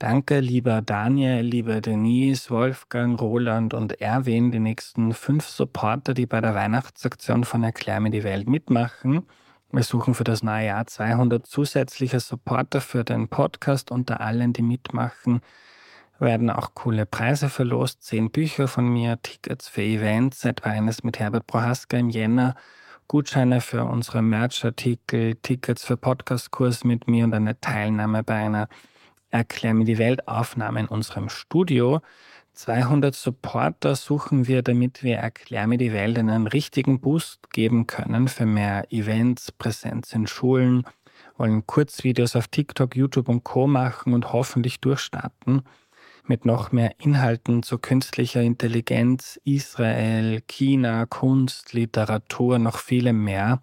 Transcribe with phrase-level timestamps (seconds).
[0.00, 6.40] Danke, lieber Daniel, lieber Denise, Wolfgang, Roland und Erwin, die nächsten fünf Supporter, die bei
[6.40, 9.26] der Weihnachtsaktion von Erklär mir die Welt mitmachen.
[9.70, 13.90] Wir suchen für das neue Jahr 200 zusätzliche Supporter für den Podcast.
[13.90, 15.42] Unter allen, die mitmachen,
[16.18, 18.02] werden auch coole Preise verlost.
[18.02, 22.54] Zehn Bücher von mir, Tickets für Events, etwa eines mit Herbert Prohaska im Jänner,
[23.06, 28.70] Gutscheine für unsere Merch-Artikel, Tickets für Podcastkurs mit mir und eine Teilnahme bei einer
[29.30, 32.00] Erklär mir die Weltaufnahme in unserem Studio.
[32.54, 38.26] 200 Supporter suchen wir, damit wir Erklär mir die Welt einen richtigen Boost geben können
[38.26, 40.82] für mehr Events, Präsenz in Schulen,
[41.36, 45.62] wollen Kurzvideos auf TikTok, YouTube und Co machen und hoffentlich durchstarten.
[46.24, 53.60] Mit noch mehr Inhalten zu künstlicher Intelligenz, Israel, China, Kunst, Literatur, noch viele mehr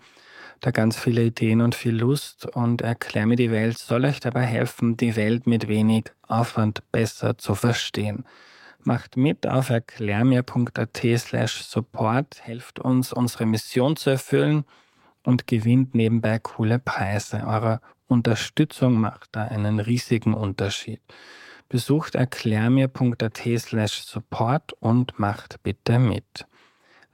[0.61, 4.43] da ganz viele Ideen und viel Lust und Erklär mir die Welt soll euch dabei
[4.43, 8.25] helfen, die Welt mit wenig Aufwand besser zu verstehen.
[8.79, 14.65] Macht mit auf erklärmir.at slash support, helft uns, unsere Mission zu erfüllen
[15.23, 17.45] und gewinnt nebenbei coole Preise.
[17.45, 21.01] Eure Unterstützung macht da einen riesigen Unterschied.
[21.69, 26.46] Besucht erklärmir.at slash support und macht bitte mit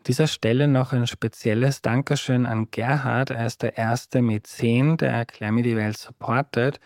[0.08, 3.32] dieser Stelle noch ein spezielles Dankeschön an Gerhard.
[3.32, 6.80] Er ist der erste Mäzen, der Erklär mir die Welt supportet.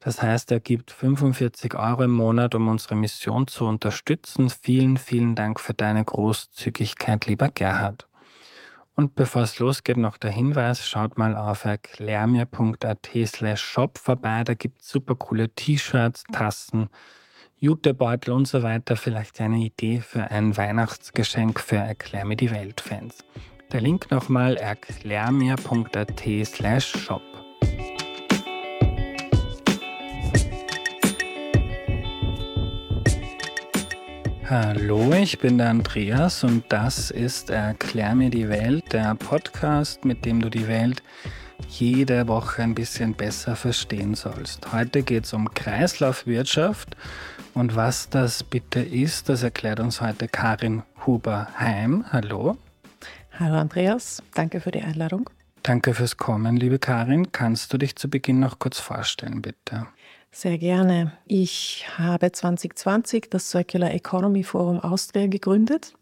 [0.00, 4.50] Das heißt, er gibt 45 Euro im Monat, um unsere Mission zu unterstützen.
[4.50, 8.06] Vielen, vielen Dank für deine Großzügigkeit, lieber Gerhard.
[8.96, 14.44] Und bevor es losgeht, noch der Hinweis, schaut mal auf erklärmir.at slash shop vorbei.
[14.44, 16.90] Da gibt es super coole T-Shirts, Tassen,
[17.64, 23.24] Jutebeutel und so weiter vielleicht eine Idee für ein Weihnachtsgeschenk für Erklär mir die Welt-Fans.
[23.72, 27.22] Der Link nochmal erklärmir.at slash shop.
[34.44, 40.26] Hallo, ich bin der Andreas und das ist Erklär mir die Welt, der Podcast, mit
[40.26, 41.02] dem du die Welt
[41.66, 44.70] jede Woche ein bisschen besser verstehen sollst.
[44.72, 46.94] Heute geht es um Kreislaufwirtschaft
[47.54, 52.04] und was das bitte ist, das erklärt uns heute Karin Huber-Heim.
[52.12, 52.56] Hallo.
[53.38, 55.30] Hallo Andreas, danke für die Einladung.
[55.62, 57.32] Danke fürs Kommen, liebe Karin.
[57.32, 59.86] Kannst du dich zu Beginn noch kurz vorstellen, bitte?
[60.30, 61.12] Sehr gerne.
[61.26, 65.94] Ich habe 2020 das Circular Economy Forum Austria gegründet.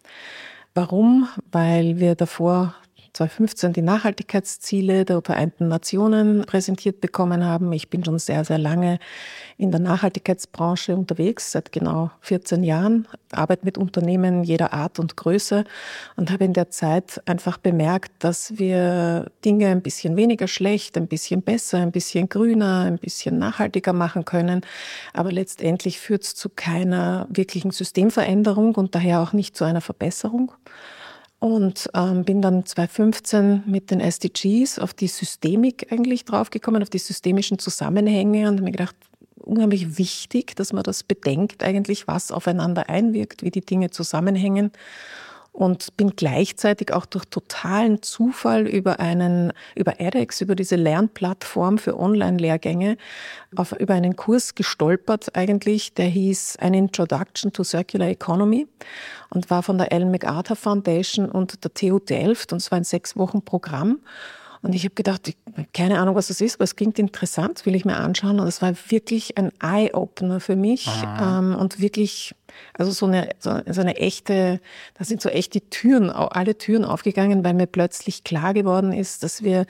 [0.75, 1.29] Warum?
[1.53, 2.75] Weil wir davor
[3.15, 7.71] 2015 die Nachhaltigkeitsziele der Vereinten Nationen präsentiert bekommen haben.
[7.73, 8.99] Ich bin schon sehr, sehr lange
[9.59, 15.65] in der Nachhaltigkeitsbranche unterwegs, seit genau 14 Jahren, arbeite mit Unternehmen jeder Art und Größe
[16.17, 21.07] und habe in der Zeit einfach bemerkt, dass wir Dinge ein bisschen weniger schlecht, ein
[21.07, 24.63] bisschen besser, ein bisschen grüner, ein bisschen nachhaltiger machen können.
[25.13, 30.53] Aber letztendlich führt es zu keiner wirklichen Systemveränderung und daher auch nicht zu einer Verbesserung
[31.43, 36.99] und ähm, bin dann 2015 mit den SDGs auf die Systemik eigentlich draufgekommen, auf die
[36.99, 38.95] systemischen Zusammenhänge und habe mir gedacht,
[39.39, 44.71] unheimlich wichtig, dass man das bedenkt eigentlich, was aufeinander einwirkt, wie die Dinge zusammenhängen
[45.53, 51.99] und bin gleichzeitig auch durch totalen Zufall über einen, über edX, über diese Lernplattform für
[51.99, 52.97] Online-Lehrgänge,
[53.79, 58.67] über einen Kurs gestolpert eigentlich, der hieß An Introduction to Circular Economy
[59.29, 62.85] und war von der Ellen MacArthur Foundation und der TU Delft und es war ein
[62.85, 64.01] sechs Wochen Programm.
[64.63, 65.37] Und ich habe gedacht, ich,
[65.75, 68.39] keine Ahnung, was das ist, aber es klingt interessant, will ich mir anschauen.
[68.39, 70.89] Und es war wirklich ein Eye-Opener für mich
[71.21, 72.33] ähm, und wirklich,
[72.75, 74.61] also so eine, so, so eine echte,
[74.95, 79.25] da sind so echt die Türen, alle Türen aufgegangen, weil mir plötzlich klar geworden ist,
[79.25, 79.67] dass wir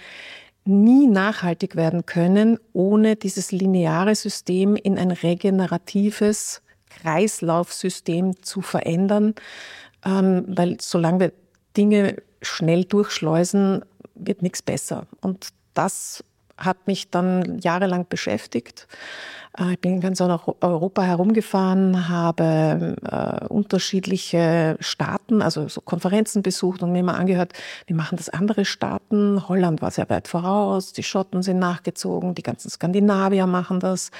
[0.64, 9.34] nie nachhaltig werden können, ohne dieses lineare System in ein regeneratives Kreislaufsystem zu verändern,
[10.04, 11.32] ähm, weil solange wir
[11.76, 13.84] Dinge schnell durchschleusen,
[14.26, 15.06] wird nichts besser.
[15.20, 16.24] Und das
[16.56, 18.86] hat mich dann jahrelang beschäftigt.
[19.58, 26.92] Äh, ich bin ganz Europa herumgefahren, habe äh, unterschiedliche Staaten, also so Konferenzen besucht und
[26.92, 27.52] mir mal angehört,
[27.86, 29.48] wie machen das andere Staaten.
[29.48, 34.10] Holland war sehr weit voraus, die Schotten sind nachgezogen, die ganzen Skandinavier machen das,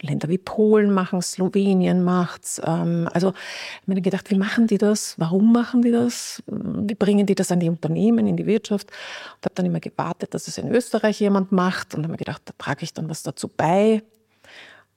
[0.00, 2.60] Länder wie Polen machen Slowenien macht's.
[2.64, 5.14] Ähm, also ich habe mir gedacht, wie machen die das?
[5.18, 6.42] Warum machen die das?
[6.46, 8.88] Wie bringen die das an die Unternehmen, in die Wirtschaft?
[9.36, 12.42] Und habe dann immer gewartet, dass es in Österreich jemand macht und habe mir gedacht,
[12.44, 14.02] da trage ich dann was dazu bei.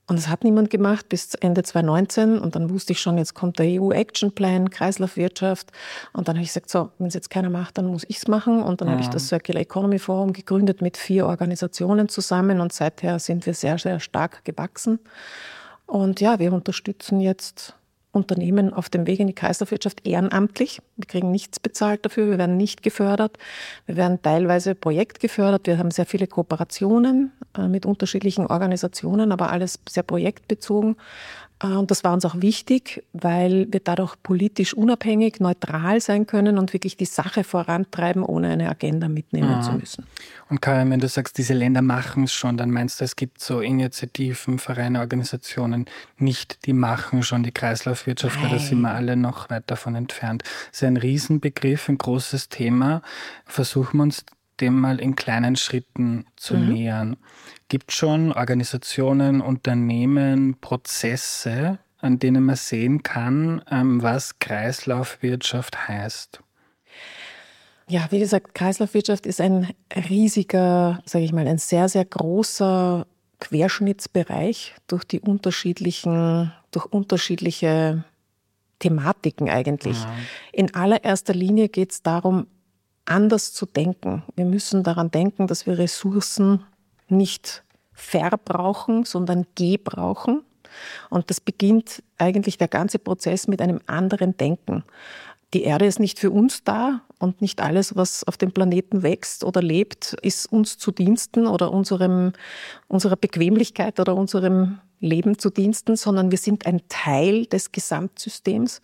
[0.06, 2.38] Und das hat niemand gemacht bis Ende 2019.
[2.38, 5.72] Und dann wusste ich schon, jetzt kommt der EU-Action-Plan, Kreislaufwirtschaft.
[6.12, 8.28] Und dann habe ich gesagt, so, wenn es jetzt keiner macht, dann muss ich es
[8.28, 8.62] machen.
[8.62, 8.94] Und dann ja.
[8.94, 12.60] habe ich das Circular Economy Forum gegründet mit vier Organisationen zusammen.
[12.60, 15.00] Und seither sind wir sehr, sehr stark gewachsen.
[15.86, 17.76] Und ja, wir unterstützen jetzt
[18.14, 20.82] Unternehmen auf dem Weg in die Kreislaufwirtschaft ehrenamtlich.
[20.98, 23.38] Wir kriegen nichts bezahlt dafür, wir werden nicht gefördert.
[23.88, 25.66] Wir werden teilweise projektgefördert.
[25.66, 30.96] Wir haben sehr viele Kooperationen äh, mit unterschiedlichen Organisationen, aber alles sehr projektbezogen.
[31.64, 36.58] Äh, und das war uns auch wichtig, weil wir dadurch politisch unabhängig, neutral sein können
[36.58, 39.62] und wirklich die Sache vorantreiben, ohne eine Agenda mitnehmen ja.
[39.62, 40.06] zu müssen.
[40.50, 43.42] Und Karin, wenn du sagst, diese Länder machen es schon, dann meinst du, es gibt
[43.42, 45.86] so Initiativen, Vereine, Organisationen
[46.18, 48.52] nicht, die machen schon die Kreislaufwirtschaft, Nein.
[48.52, 50.44] weil da sind wir alle noch weit davon entfernt.
[50.72, 53.02] Das ist ein Riesenbegriff, ein großes Thema.
[53.46, 54.26] Versuchen wir uns
[54.60, 56.74] dem mal in kleinen Schritten zu mhm.
[56.74, 57.18] nähern.
[57.70, 66.42] Gibt schon Organisationen, Unternehmen, Prozesse, an denen man sehen kann, ähm, was Kreislaufwirtschaft heißt?
[67.88, 69.74] Ja, wie gesagt, Kreislaufwirtschaft ist ein
[70.10, 73.06] riesiger, sage ich mal, ein sehr, sehr großer
[73.40, 78.06] Querschnittsbereich durch die unterschiedlichen, durch unterschiedliche
[78.80, 80.02] Thematiken eigentlich.
[80.02, 80.16] Ja.
[80.52, 82.48] In allererster Linie geht es darum,
[83.06, 84.24] anders zu denken.
[84.36, 86.66] Wir müssen daran denken, dass wir Ressourcen
[87.08, 87.64] nicht
[87.94, 90.44] verbrauchen, sondern gebrauchen.
[91.10, 94.84] Und das beginnt eigentlich der ganze Prozess mit einem anderen Denken.
[95.54, 99.44] Die Erde ist nicht für uns da und nicht alles, was auf dem Planeten wächst
[99.44, 102.34] oder lebt, ist uns zu Diensten oder unserem,
[102.88, 108.82] unserer Bequemlichkeit oder unserem Leben zu Diensten, sondern wir sind ein Teil des Gesamtsystems.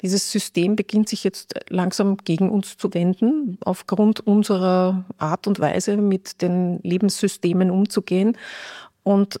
[0.00, 5.96] Dieses System beginnt sich jetzt langsam gegen uns zu wenden, aufgrund unserer Art und Weise,
[5.96, 8.38] mit den Lebenssystemen umzugehen.
[9.02, 9.40] Und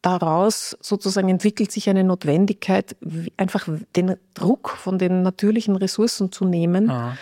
[0.00, 2.96] daraus sozusagen entwickelt sich eine Notwendigkeit,
[3.36, 7.16] einfach den Druck von den natürlichen Ressourcen zu nehmen, Aha.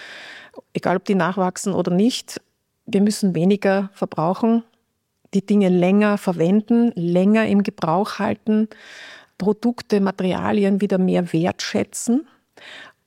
[0.75, 2.40] egal ob die nachwachsen oder nicht.
[2.84, 4.64] Wir müssen weniger verbrauchen,
[5.34, 8.69] die Dinge länger verwenden, länger im Gebrauch halten,
[9.38, 12.26] Produkte, Materialien wieder mehr wertschätzen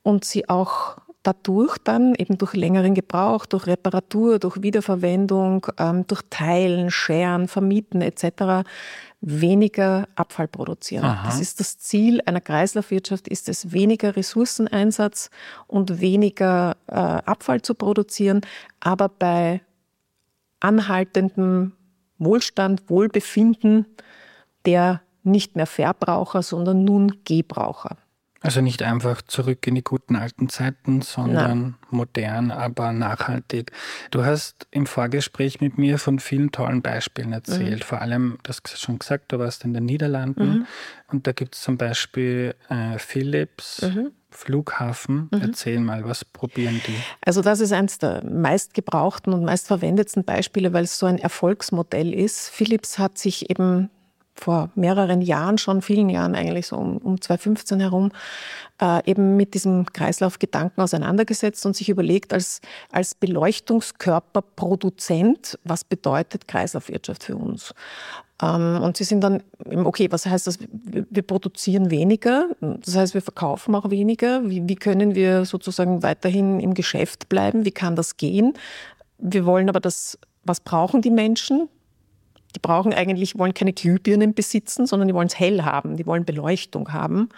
[0.02, 6.22] und sie auch dadurch dann eben durch längeren Gebrauch, durch Reparatur, durch Wiederverwendung, ähm, durch
[6.30, 8.68] Teilen, Scheren, Vermieten etc.
[9.20, 11.04] weniger Abfall produzieren.
[11.04, 11.26] Aha.
[11.26, 15.30] Das ist das Ziel einer Kreislaufwirtschaft, ist es weniger Ressourceneinsatz
[15.66, 18.42] und weniger äh, Abfall zu produzieren,
[18.78, 19.62] aber bei
[20.60, 21.72] anhaltendem
[22.18, 23.86] Wohlstand, Wohlbefinden
[24.64, 27.96] der nicht mehr Verbraucher, sondern nun Gebraucher.
[28.42, 31.74] Also nicht einfach zurück in die guten alten Zeiten, sondern Nein.
[31.90, 33.72] modern, aber nachhaltig.
[34.10, 37.80] Du hast im Vorgespräch mit mir von vielen tollen Beispielen erzählt.
[37.80, 37.84] Mhm.
[37.84, 40.66] Vor allem, du hast schon gesagt, du warst in den Niederlanden mhm.
[41.08, 43.82] und da gibt es zum Beispiel äh, Philips.
[43.82, 44.12] Mhm.
[44.36, 45.28] Flughafen.
[45.32, 45.40] Mhm.
[45.40, 46.94] Erzähl mal, was probieren die?
[47.24, 52.50] Also das ist eines der meistgebrauchten und meistverwendetsten Beispiele, weil es so ein Erfolgsmodell ist.
[52.50, 53.90] Philips hat sich eben
[54.36, 58.12] vor mehreren Jahren, schon vielen Jahren eigentlich so um, um 2015 herum,
[58.80, 62.60] äh, eben mit diesem Kreislaufgedanken auseinandergesetzt und sich überlegt, als,
[62.92, 67.74] als Beleuchtungskörperproduzent, was bedeutet Kreislaufwirtschaft für uns?
[68.42, 69.42] Ähm, und sie sind dann,
[69.84, 70.58] okay, was heißt das?
[70.70, 74.48] Wir produzieren weniger, das heißt, wir verkaufen auch weniger.
[74.48, 77.64] Wie, wie können wir sozusagen weiterhin im Geschäft bleiben?
[77.64, 78.54] Wie kann das gehen?
[79.18, 81.68] Wir wollen aber das, was brauchen die Menschen?
[82.56, 86.24] Die brauchen eigentlich, wollen keine Glühbirnen besitzen, sondern die wollen es hell haben, die wollen
[86.24, 87.28] Beleuchtung haben.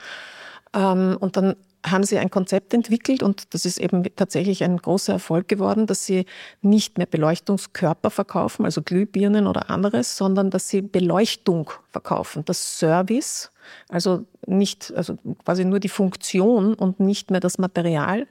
[0.72, 1.56] Ähm, und dann
[1.90, 6.06] haben sie ein Konzept entwickelt und das ist eben tatsächlich ein großer Erfolg geworden, dass
[6.06, 6.26] sie
[6.62, 12.44] nicht mehr Beleuchtungskörper verkaufen, also Glühbirnen oder anderes, sondern dass sie Beleuchtung verkaufen.
[12.44, 13.50] Das Service,
[13.88, 18.26] also nicht, also quasi nur die Funktion und nicht mehr das Material.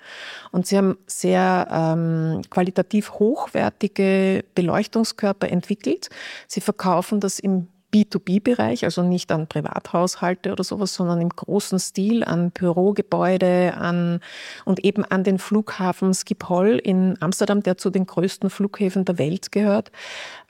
[0.52, 6.10] Und sie haben sehr ähm, qualitativ hochwertige Beleuchtungskörper entwickelt.
[6.48, 12.24] Sie verkaufen das im B2B-Bereich, also nicht an Privathaushalte oder sowas, sondern im großen Stil
[12.24, 14.20] an Bürogebäude, an
[14.66, 19.52] und eben an den Flughafen Schiphol in Amsterdam, der zu den größten Flughäfen der Welt
[19.52, 19.92] gehört,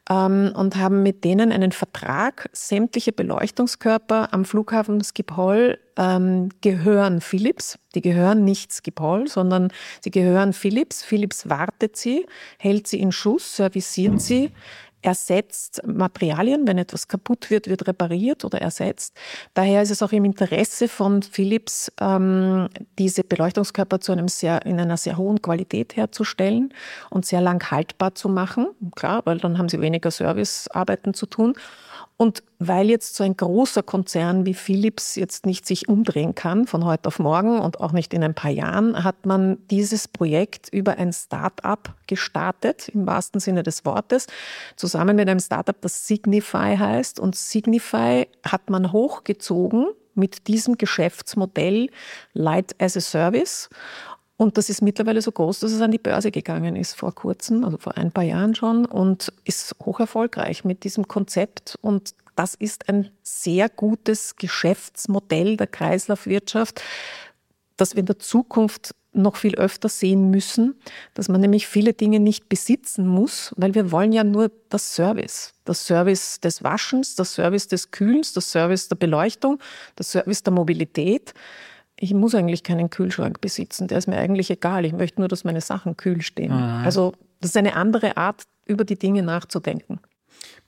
[0.10, 2.50] ähm, und haben mit denen einen Vertrag.
[2.53, 7.77] Sämtliche Beleuchtungskörper am Flughafen Schiphol ähm, gehören Philips.
[7.96, 9.70] Die gehören nicht Schiphol, sondern
[10.01, 11.03] sie gehören Philips.
[11.03, 12.25] Philips wartet sie,
[12.58, 14.51] hält sie in Schuss, serviciert sie
[15.08, 16.68] ersetzt Materialien.
[16.68, 19.16] Wenn etwas kaputt wird, wird repariert oder ersetzt.
[19.54, 22.68] Daher ist es auch im Interesse von Philips, ähm,
[23.00, 26.74] diese Beleuchtungskörper zu einem sehr, in einer sehr hohen Qualität herzustellen
[27.10, 28.68] und sehr lang haltbar zu machen.
[28.96, 31.54] Klar, weil dann haben sie weniger Servicearbeiten zu tun.
[32.18, 36.84] Und weil jetzt so ein großer Konzern wie Philips jetzt nicht sich umdrehen kann von
[36.84, 40.98] heute auf morgen und auch nicht in ein paar Jahren, hat man dieses Projekt über
[40.98, 44.26] ein Start-up gestartet, im wahrsten Sinne des Wortes,
[44.76, 47.20] zusammen mit einem Start-up, das Signify heißt.
[47.20, 51.92] Und Signify hat man hochgezogen mit diesem Geschäftsmodell
[52.34, 53.70] Light as a Service.
[54.38, 57.63] Und das ist mittlerweile so groß, dass es an die Börse gegangen ist vor kurzem,
[57.65, 61.77] also vor ein paar Jahren schon, und ist hoch erfolgreich mit diesem Konzept.
[61.82, 66.82] Und das ist ein sehr gutes Geschäftsmodell der Kreislaufwirtschaft,
[67.77, 70.75] das wir in der Zukunft noch viel öfter sehen müssen,
[71.15, 75.53] dass man nämlich viele Dinge nicht besitzen muss, weil wir wollen ja nur das Service.
[75.65, 79.60] Das Service des Waschens, das Service des Kühlens, das Service der Beleuchtung,
[79.96, 81.34] das Service der Mobilität.
[82.00, 84.86] Ich muss eigentlich keinen Kühlschrank besitzen, der ist mir eigentlich egal.
[84.86, 86.56] Ich möchte nur, dass meine Sachen kühl stehen.
[86.56, 86.86] Mhm.
[86.86, 90.00] Also das ist eine andere Art, über die Dinge nachzudenken.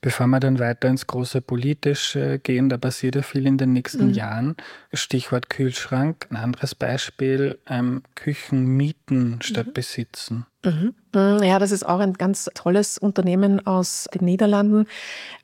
[0.01, 4.07] Bevor wir dann weiter ins große Politische gehen, da passiert ja viel in den nächsten
[4.07, 4.13] mhm.
[4.13, 4.55] Jahren.
[4.93, 6.27] Stichwort Kühlschrank.
[6.29, 9.73] Ein anderes Beispiel, ähm, Küchen mieten statt mhm.
[9.73, 10.45] besitzen.
[10.63, 10.93] Mhm.
[11.13, 11.43] mhm.
[11.43, 14.87] Ja, das ist auch ein ganz tolles Unternehmen aus den Niederlanden.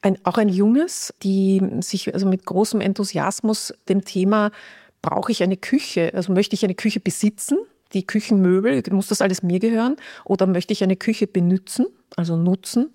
[0.02, 4.52] Ein, auch ein junges, die sich also mit großem Enthusiasmus dem Thema,
[5.06, 7.58] brauche ich eine Küche, also möchte ich eine Küche besitzen?
[7.94, 9.96] die Küchenmöbel, muss das alles mir gehören
[10.26, 11.86] oder möchte ich eine Küche benutzen,
[12.16, 12.92] also nutzen?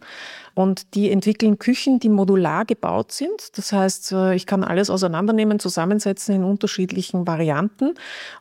[0.55, 3.57] Und die entwickeln Küchen, die modular gebaut sind.
[3.57, 7.95] Das heißt, äh, ich kann alles auseinandernehmen, zusammensetzen in unterschiedlichen Varianten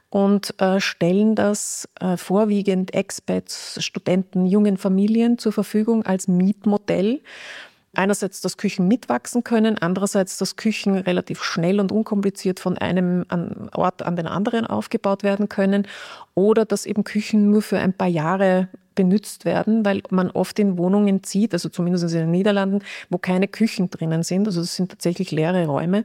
[0.09, 7.21] und äh, stellen das äh, vorwiegend Expats, Studenten, jungen Familien zur Verfügung als Mietmodell
[7.93, 13.25] einerseits, dass Küchen mitwachsen können, andererseits, dass Küchen relativ schnell und unkompliziert von einem
[13.73, 15.87] Ort an den anderen aufgebaut werden können
[16.35, 18.69] oder dass eben Küchen nur für ein paar Jahre
[18.99, 23.47] benutzt werden, weil man oft in Wohnungen zieht, also zumindest in den Niederlanden, wo keine
[23.47, 24.45] Küchen drinnen sind.
[24.45, 26.03] Also es sind tatsächlich leere Räume.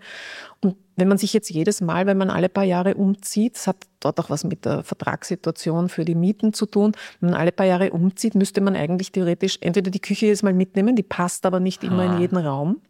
[0.61, 3.79] Und wenn man sich jetzt jedes Mal, wenn man alle paar Jahre umzieht, das hat
[3.99, 7.67] dort auch was mit der Vertragssituation für die Mieten zu tun, wenn man alle paar
[7.67, 11.59] Jahre umzieht, müsste man eigentlich theoretisch entweder die Küche jedes Mal mitnehmen, die passt aber
[11.59, 12.21] nicht immer in ah.
[12.21, 12.81] jeden Raum.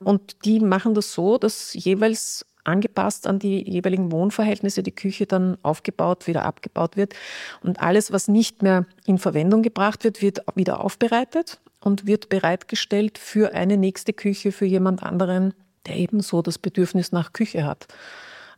[0.00, 5.58] Und die machen das so, dass jeweils angepasst an die jeweiligen Wohnverhältnisse die Küche dann
[5.62, 7.14] aufgebaut, wieder abgebaut wird.
[7.62, 13.18] Und alles, was nicht mehr in Verwendung gebracht wird, wird wieder aufbereitet und wird bereitgestellt
[13.18, 15.54] für eine nächste Küche für jemand anderen,
[15.86, 17.86] der ebenso das Bedürfnis nach Küche hat.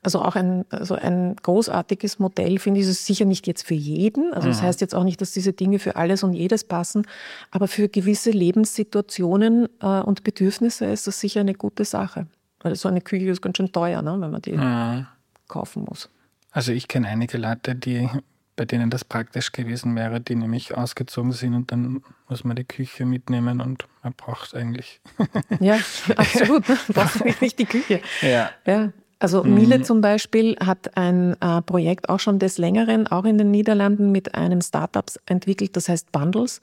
[0.01, 3.75] Also auch ein, also ein großartiges Modell, finde ich, ist es sicher nicht jetzt für
[3.75, 4.33] jeden.
[4.33, 4.67] Also das mhm.
[4.67, 7.07] heißt jetzt auch nicht, dass diese Dinge für alles und jedes passen,
[7.51, 12.27] aber für gewisse Lebenssituationen äh, und Bedürfnisse ist das sicher eine gute Sache.
[12.61, 15.07] Weil so eine Küche ist ganz schön teuer, ne, wenn man die mhm.
[15.47, 16.09] kaufen muss.
[16.51, 18.09] Also ich kenne einige Leute, die,
[18.57, 22.65] bei denen das praktisch gewesen wäre, die nämlich ausgezogen sind und dann muss man die
[22.65, 25.01] Küche mitnehmen und man braucht eigentlich.
[25.61, 25.79] ja,
[26.17, 26.65] absolut.
[26.89, 28.01] Braucht nicht die Küche.
[28.23, 28.51] Ja.
[28.67, 28.93] ja.
[29.21, 29.55] Also mhm.
[29.55, 34.13] Miele zum Beispiel hat ein äh, Projekt auch schon des Längeren, auch in den Niederlanden,
[34.13, 36.61] mit einem Startup entwickelt, das heißt Bundles.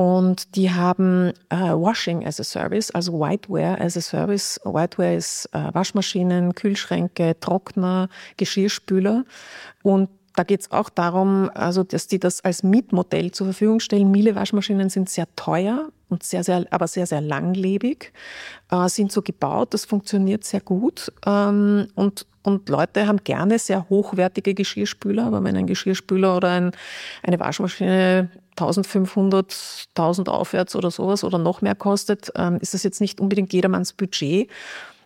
[0.00, 4.58] Und die haben äh, Washing as a Service, also Whiteware as a Service.
[4.64, 9.26] Whiteware ist äh, Waschmaschinen, Kühlschränke, Trockner, Geschirrspüler.
[9.82, 14.10] Und da geht es auch darum, also dass die das als Mietmodell zur Verfügung stellen.
[14.10, 18.14] Miele Waschmaschinen sind sehr teuer und sehr, sehr, aber sehr, sehr langlebig,
[18.70, 21.12] äh, sind so gebaut, das funktioniert sehr gut.
[21.26, 26.72] Ähm, und, und Leute haben gerne sehr hochwertige Geschirrspüler, aber wenn ein Geschirrspüler oder ein,
[27.22, 28.30] eine Waschmaschine
[28.60, 33.52] 1500, 1000 aufwärts oder sowas oder noch mehr kostet, ähm, ist das jetzt nicht unbedingt
[33.52, 34.48] jedermanns Budget.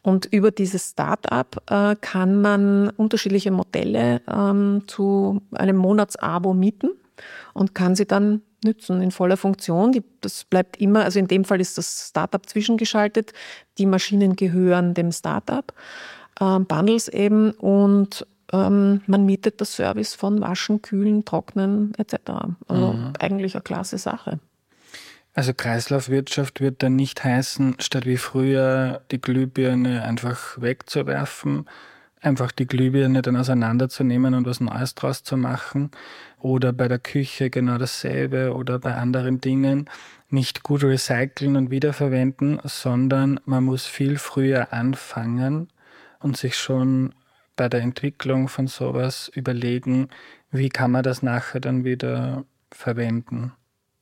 [0.03, 6.91] Und über dieses Start-up äh, kann man unterschiedliche Modelle ähm, zu einem Monatsabo mieten
[7.55, 9.93] und kann sie dann nützen in voller Funktion.
[10.21, 13.33] Das bleibt immer, also in dem Fall ist das Startup zwischengeschaltet.
[13.79, 15.73] Die Maschinen gehören dem Startup,
[16.39, 22.15] äh, Bundles eben und ähm, man mietet das Service von Waschen, Kühlen, Trocknen etc.
[22.69, 23.13] Also mhm.
[23.19, 24.39] eigentlich eine klasse Sache.
[25.35, 31.67] Also Kreislaufwirtschaft wird dann nicht heißen, statt wie früher die Glühbirne einfach wegzuwerfen,
[32.21, 35.91] einfach die Glühbirne dann auseinanderzunehmen und was Neues draus zu machen.
[36.39, 39.91] Oder bei der Küche genau dasselbe oder bei anderen Dingen
[40.29, 45.69] nicht gut recyceln und wiederverwenden, sondern man muss viel früher anfangen
[46.21, 47.13] und sich schon
[47.57, 50.09] bei der Entwicklung von sowas überlegen,
[50.51, 53.53] wie kann man das nachher dann wieder verwenden.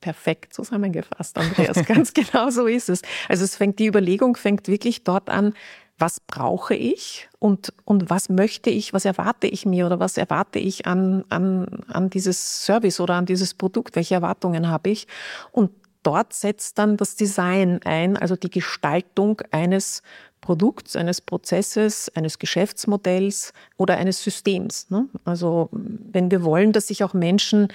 [0.01, 1.85] Perfekt zusammengefasst, Andreas.
[1.87, 3.03] Ganz genau so ist es.
[3.29, 5.55] Also es fängt, die Überlegung fängt wirklich dort an,
[5.99, 10.59] was brauche ich und, und was möchte ich, was erwarte ich mir oder was erwarte
[10.59, 15.07] ich an, an, an dieses Service oder an dieses Produkt, welche Erwartungen habe ich.
[15.53, 15.71] Und
[16.03, 20.03] dort setzt dann das Design ein, also die Gestaltung eines
[20.43, 24.91] Produkts, eines Prozesses, eines Geschäftsmodells oder eines Systems.
[24.91, 25.09] Ne?
[25.25, 27.69] Also wenn wir wollen, dass sich auch Menschen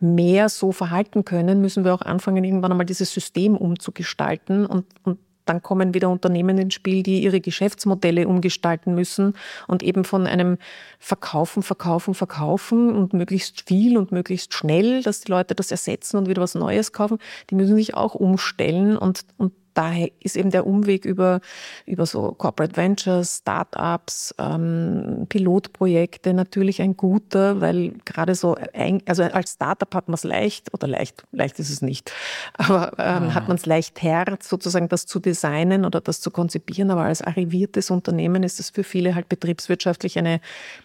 [0.00, 4.66] mehr so verhalten können, müssen wir auch anfangen, irgendwann einmal dieses System umzugestalten.
[4.66, 9.34] Und, und dann kommen wieder Unternehmen ins Spiel, die ihre Geschäftsmodelle umgestalten müssen
[9.66, 10.58] und eben von einem
[10.98, 16.28] Verkaufen, Verkaufen, Verkaufen und möglichst viel und möglichst schnell, dass die Leute das ersetzen und
[16.28, 20.66] wieder was Neues kaufen, die müssen sich auch umstellen und, und daher ist eben der
[20.66, 21.40] Umweg über,
[21.86, 29.22] über so Corporate Ventures, Startups, ähm, Pilotprojekte natürlich ein guter, weil gerade so, ein, also
[29.22, 32.12] als Startup hat man es leicht, oder leicht, leicht ist es nicht,
[32.54, 33.34] aber ähm, mhm.
[33.34, 37.22] hat man es leicht Herz, sozusagen das zu designen oder das zu konzipieren, aber als
[37.22, 40.40] arriviertes Unternehmen ist es für viele halt betriebswirtschaftlich eine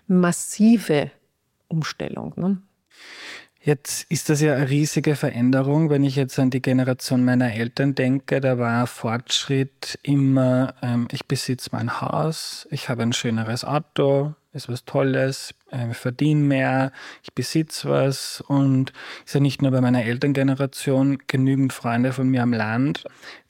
[0.08, 1.10] massive
[1.68, 2.34] Umstellung.
[2.36, 2.62] Ne?
[3.66, 5.90] Jetzt ist das ja eine riesige Veränderung.
[5.90, 11.28] Wenn ich jetzt an die Generation meiner Eltern denke, da war Fortschritt immer, ähm, ich
[11.28, 16.92] besitze mein Haus, ich habe ein schöneres Auto, ist was Tolles, äh, verdiene mehr,
[17.24, 18.92] ich besitze was und
[19.26, 23.06] ist ja nicht nur bei meiner Elterngeneration genügend Freunde von mir am Land,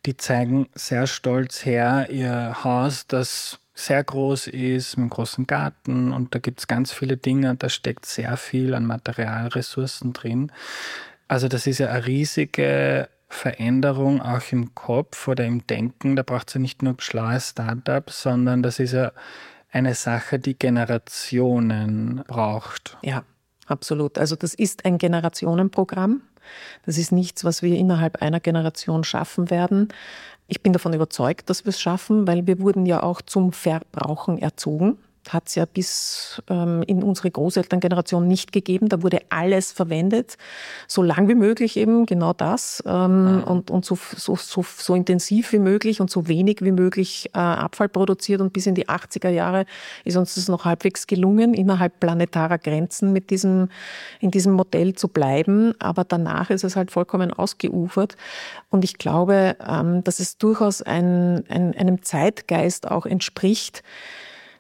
[0.06, 6.12] die zeigen sehr stolz her ihr Haus, das sehr groß ist, mit einem großen Garten
[6.14, 10.52] und da gibt es ganz viele Dinge da steckt sehr viel an Materialressourcen drin.
[11.28, 16.16] Also das ist ja eine riesige Veränderung auch im Kopf oder im Denken.
[16.16, 19.12] Da braucht es ja nicht nur schlaue Startups, sondern das ist ja
[19.72, 22.98] eine Sache, die Generationen braucht.
[23.02, 23.24] Ja,
[23.66, 24.20] absolut.
[24.20, 26.22] Also das ist ein Generationenprogramm.
[26.86, 29.90] Das ist nichts, was wir innerhalb einer Generation schaffen werden.
[30.48, 34.38] Ich bin davon überzeugt, dass wir es schaffen, weil wir wurden ja auch zum Verbrauchen
[34.38, 34.98] erzogen
[35.30, 38.90] hat es ja bis ähm, in unsere Großelterngeneration nicht gegeben.
[38.90, 40.38] Da wurde alles verwendet,
[40.88, 42.84] so lang wie möglich eben, genau das.
[42.86, 43.44] Ähm, mhm.
[43.44, 47.40] und und so, so, so, so intensiv wie möglich und so wenig wie möglich äh,
[47.40, 48.42] Abfall produziert.
[48.42, 49.66] Und bis in die 80er Jahre
[50.04, 53.70] ist uns das noch halbwegs gelungen, innerhalb planetarer Grenzen mit diesem,
[54.20, 55.74] in diesem Modell zu bleiben.
[55.80, 58.16] Aber danach ist es halt vollkommen ausgeufert.
[58.70, 63.84] Und ich glaube, ähm, dass es durchaus ein, ein, einem Zeitgeist auch entspricht,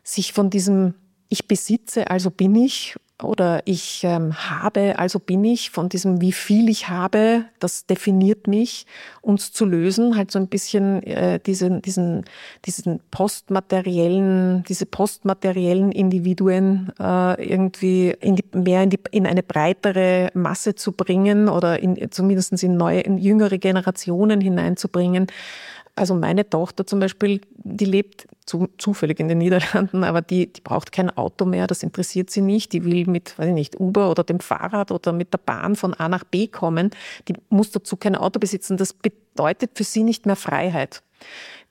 [0.03, 0.95] sich von diesem
[1.29, 6.31] Ich besitze, also bin ich oder ich ähm, habe, also bin ich, von diesem wie
[6.31, 8.85] viel ich habe, das definiert mich,
[9.21, 12.25] uns zu lösen, halt so ein bisschen äh, diesen, diesen,
[12.65, 20.29] diesen postmateriellen, diese postmateriellen Individuen äh, irgendwie in die, mehr in, die, in eine breitere
[20.33, 25.27] Masse zu bringen oder in, zumindest in neue, in jüngere Generationen hineinzubringen.
[25.95, 30.61] Also meine Tochter zum Beispiel, die lebt zu, zufällig in den Niederlanden, aber die, die
[30.61, 32.73] braucht kein Auto mehr, das interessiert sie nicht.
[32.73, 35.93] Die will mit, weiß ich nicht, Uber oder dem Fahrrad oder mit der Bahn von
[35.93, 36.89] A nach B kommen.
[37.27, 38.75] Die muss dazu kein Auto besitzen.
[38.77, 41.03] Das bedeutet für sie nicht mehr Freiheit.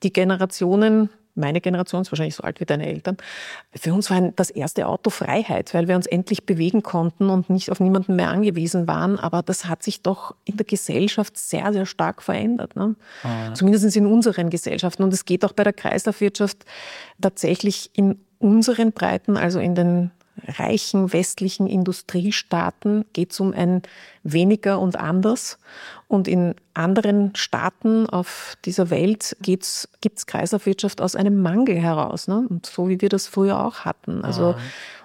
[0.04, 3.16] Die Generationen meine Generation ist wahrscheinlich so alt wie deine Eltern,
[3.74, 7.70] für uns war das erste Auto Freiheit, weil wir uns endlich bewegen konnten und nicht
[7.70, 9.18] auf niemanden mehr angewiesen waren.
[9.18, 12.76] Aber das hat sich doch in der Gesellschaft sehr, sehr stark verändert.
[12.76, 12.96] Ne?
[13.22, 13.54] Ah.
[13.54, 15.02] Zumindest in unseren Gesellschaften.
[15.02, 16.64] Und es geht auch bei der Kreislaufwirtschaft
[17.20, 20.10] tatsächlich in unseren Breiten, also in den
[20.46, 23.82] reichen westlichen Industriestaaten geht es um ein
[24.22, 25.58] weniger und anders.
[26.08, 32.28] Und in anderen Staaten auf dieser Welt gibt es Kreislaufwirtschaft aus einem Mangel heraus.
[32.28, 32.46] Ne?
[32.48, 34.24] Und so wie wir das früher auch hatten.
[34.24, 34.58] Also, ah.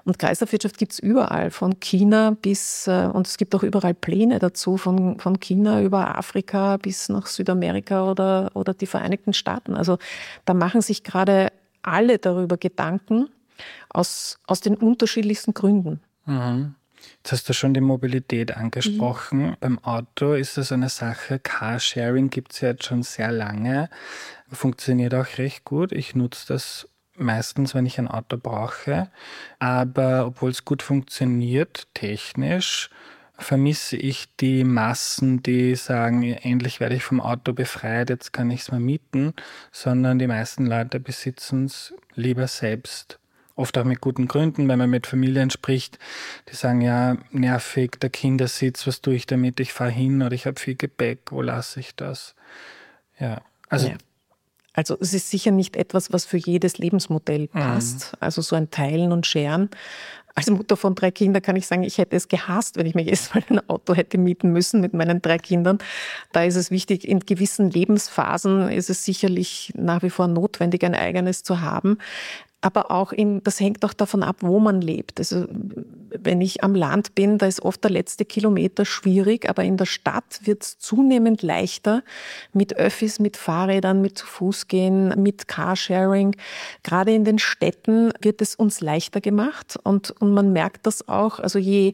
[0.07, 4.39] Und Kreislaufwirtschaft gibt es überall, von China bis, äh, und es gibt auch überall Pläne
[4.39, 9.75] dazu, von, von China über Afrika bis nach Südamerika oder, oder die Vereinigten Staaten.
[9.75, 9.97] Also
[10.45, 13.27] da machen sich gerade alle darüber Gedanken,
[13.89, 16.01] aus, aus den unterschiedlichsten Gründen.
[16.25, 16.75] Mhm.
[17.17, 19.49] Jetzt hast du schon die Mobilität angesprochen.
[19.49, 19.55] Mhm.
[19.59, 21.39] Beim Auto ist das eine Sache.
[21.39, 23.89] Carsharing gibt es ja jetzt schon sehr lange.
[24.51, 25.91] Funktioniert auch recht gut.
[25.91, 29.09] Ich nutze das meistens, wenn ich ein Auto brauche.
[29.59, 32.89] Aber obwohl es gut funktioniert, technisch,
[33.37, 38.61] vermisse ich die Massen, die sagen, endlich werde ich vom Auto befreit, jetzt kann ich
[38.61, 39.33] es mal mieten,
[39.71, 43.19] sondern die meisten Leute besitzen es lieber selbst
[43.57, 45.99] oft auch mit guten Gründen, wenn man mit Familien spricht,
[46.49, 49.59] die sagen, ja, nervig, der Kindersitz, was tue ich damit?
[49.59, 52.35] Ich fahre hin oder ich habe viel Gepäck, wo lasse ich das?
[53.19, 53.89] Ja, also.
[53.89, 53.95] Ja.
[54.73, 57.59] Also es ist sicher nicht etwas, was für jedes Lebensmodell mhm.
[57.59, 58.13] passt.
[58.13, 58.17] Mhm.
[58.19, 59.71] Also so ein Teilen und Scheren.
[60.35, 63.01] Als Mutter von drei Kindern kann ich sagen, ich hätte es gehasst, wenn ich mir
[63.05, 65.79] jedes Mal ein Auto hätte mieten müssen mit meinen drei Kindern.
[66.31, 70.93] Da ist es wichtig, in gewissen Lebensphasen ist es sicherlich nach wie vor notwendig, ein
[70.93, 71.97] eigenes zu haben
[72.61, 75.19] aber auch in, das hängt auch davon ab, wo man lebt.
[75.19, 75.45] Also
[76.09, 79.85] wenn ich am Land bin, da ist oft der letzte Kilometer schwierig, aber in der
[79.85, 82.03] Stadt wird es zunehmend leichter
[82.53, 86.35] mit Öffis, mit Fahrrädern, mit zu Fuß gehen, mit Carsharing.
[86.83, 91.39] Gerade in den Städten wird es uns leichter gemacht und, und man merkt das auch.
[91.39, 91.93] Also je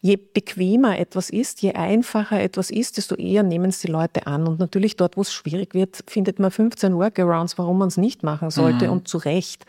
[0.00, 4.46] je bequemer etwas ist, je einfacher etwas ist, desto eher nehmen es die Leute an.
[4.46, 8.22] Und natürlich dort, wo es schwierig wird, findet man 15 Workarounds, warum man es nicht
[8.22, 8.92] machen sollte mhm.
[8.92, 9.66] und zu Recht.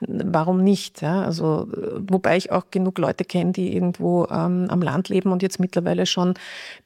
[0.00, 1.00] Warum nicht?
[1.00, 1.68] Ja, also,
[2.08, 6.06] wobei ich auch genug Leute kenne, die irgendwo ähm, am Land leben und jetzt mittlerweile
[6.06, 6.34] schon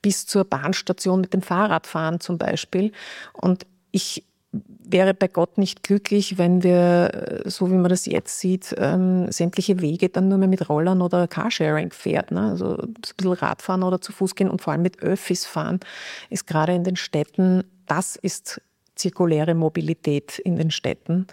[0.02, 2.92] bis zur Bahnstation mit dem Fahrrad fahren zum Beispiel.
[3.32, 8.74] Und ich wäre bei Gott nicht glücklich, wenn wir, so wie man das jetzt sieht,
[8.76, 12.30] ähm, sämtliche Wege dann nur mehr mit Rollern oder Carsharing fährt.
[12.30, 12.50] Ne?
[12.50, 15.80] Also ein bisschen Radfahren oder zu Fuß gehen und vor allem mit Öffis fahren
[16.28, 18.60] ist gerade in den Städten, das ist
[18.94, 21.26] zirkuläre Mobilität in den Städten.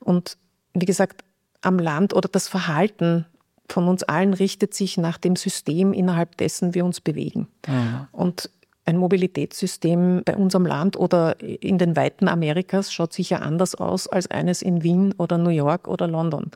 [0.00, 0.38] Und
[0.72, 1.24] wie gesagt,
[1.60, 3.26] am Land oder das Verhalten
[3.68, 7.48] von uns allen richtet sich nach dem System, innerhalb dessen wir uns bewegen.
[7.66, 8.08] Mhm.
[8.12, 8.50] Und
[8.92, 14.30] ein Mobilitätssystem bei unserem Land oder in den Weiten Amerikas schaut sicher anders aus als
[14.30, 16.50] eines in Wien oder New York oder London.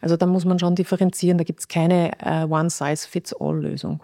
[0.00, 1.38] Also da muss man schon differenzieren.
[1.38, 4.02] Da gibt es keine uh, One-Size-Fits-All-Lösung.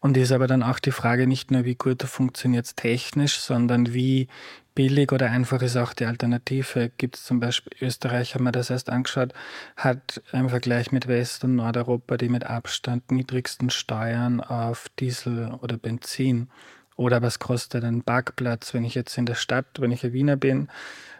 [0.00, 3.94] Und ist aber dann auch die Frage nicht nur, wie gut funktioniert es technisch, sondern
[3.94, 4.28] wie
[4.74, 6.90] billig oder einfach ist auch die Alternative.
[6.96, 9.32] Gibt es zum Beispiel, Österreich haben wir das erst angeschaut,
[9.76, 15.76] hat im Vergleich mit West- und Nordeuropa die mit Abstand niedrigsten Steuern auf Diesel oder
[15.76, 16.48] Benzin.
[16.96, 20.36] Oder was kostet ein Parkplatz, wenn ich jetzt in der Stadt, wenn ich ein Wiener
[20.36, 20.68] bin,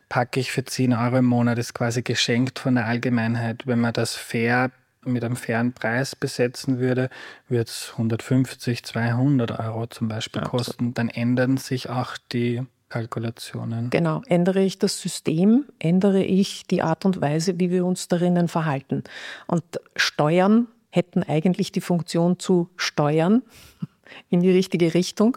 [0.08, 3.66] packe ich für 10 Euro im Monat, ist quasi geschenkt von der Allgemeinheit.
[3.66, 4.70] Wenn man das fair
[5.04, 7.10] mit einem fairen Preis besetzen würde,
[7.48, 10.94] würde es 150, 200 Euro zum Beispiel kosten.
[10.94, 12.62] Dann ändern sich auch die
[12.94, 13.90] Kalkulationen.
[13.90, 14.22] Genau.
[14.28, 19.02] Ändere ich das System, ändere ich die Art und Weise, wie wir uns darinnen verhalten.
[19.48, 19.64] Und
[19.96, 23.42] Steuern hätten eigentlich die Funktion zu steuern
[24.30, 25.36] in die richtige Richtung.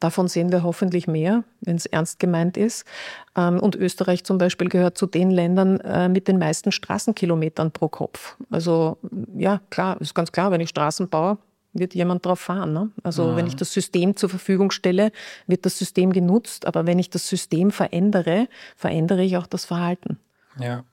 [0.00, 2.86] Davon sehen wir hoffentlich mehr, wenn es ernst gemeint ist.
[3.36, 7.88] Ähm, und Österreich zum Beispiel gehört zu den Ländern äh, mit den meisten Straßenkilometern pro
[7.88, 8.38] Kopf.
[8.48, 8.96] Also
[9.36, 11.36] ja, klar, ist ganz klar, wenn ich Straßen baue,
[11.74, 12.72] wird jemand drauf fahren.
[12.72, 12.90] Ne?
[13.02, 13.36] Also mhm.
[13.36, 15.12] wenn ich das System zur Verfügung stelle,
[15.46, 16.66] wird das System genutzt.
[16.66, 20.18] Aber wenn ich das System verändere, verändere ich auch das Verhalten.
[20.58, 20.84] Ja.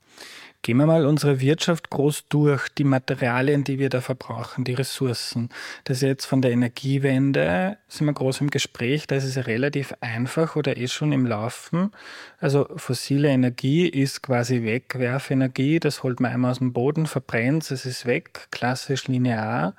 [0.64, 5.50] Gehen wir mal unsere Wirtschaft groß durch, die Materialien, die wir da verbrauchen, die Ressourcen.
[5.86, 9.96] Das ist jetzt von der Energiewende, sind wir groß im Gespräch, da ist es relativ
[10.02, 11.92] einfach oder eh schon im Laufen.
[12.38, 17.88] Also fossile Energie ist quasi Wegwerfenergie, das holt man einmal aus dem Boden, verbrennt es,
[17.88, 19.74] ist weg, klassisch linear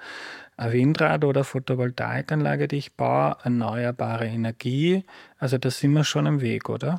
[0.63, 5.05] ein Windrad oder Photovoltaikanlage, die ich baue, erneuerbare Energie.
[5.39, 6.99] Also da sind wir schon am Weg, oder?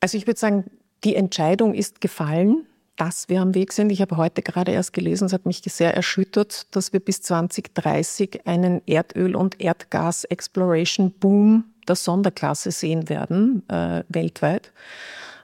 [0.00, 0.64] Also ich würde sagen,
[1.04, 3.90] die Entscheidung ist gefallen, dass wir am Weg sind.
[3.90, 8.46] Ich habe heute gerade erst gelesen, es hat mich sehr erschüttert, dass wir bis 2030
[8.46, 14.72] einen Erdöl- und Erdgas-Exploration-Boom der Sonderklasse sehen werden, äh, weltweit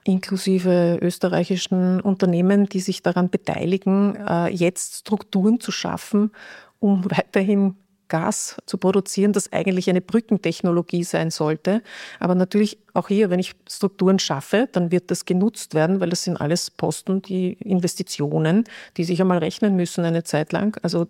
[0.05, 6.31] inklusive österreichischen Unternehmen, die sich daran beteiligen, äh, jetzt Strukturen zu schaffen,
[6.81, 7.77] um weiterhin
[8.09, 11.83] Gas zu produzieren, das eigentlich eine Brückentechnologie sein sollte.
[12.19, 16.25] Aber natürlich auch hier, wenn ich Strukturen schaffe, dann wird das genutzt werden, weil das
[16.25, 18.65] sind alles Posten, die Investitionen,
[18.97, 20.79] die sich einmal rechnen müssen eine Zeit lang.
[20.83, 21.07] Also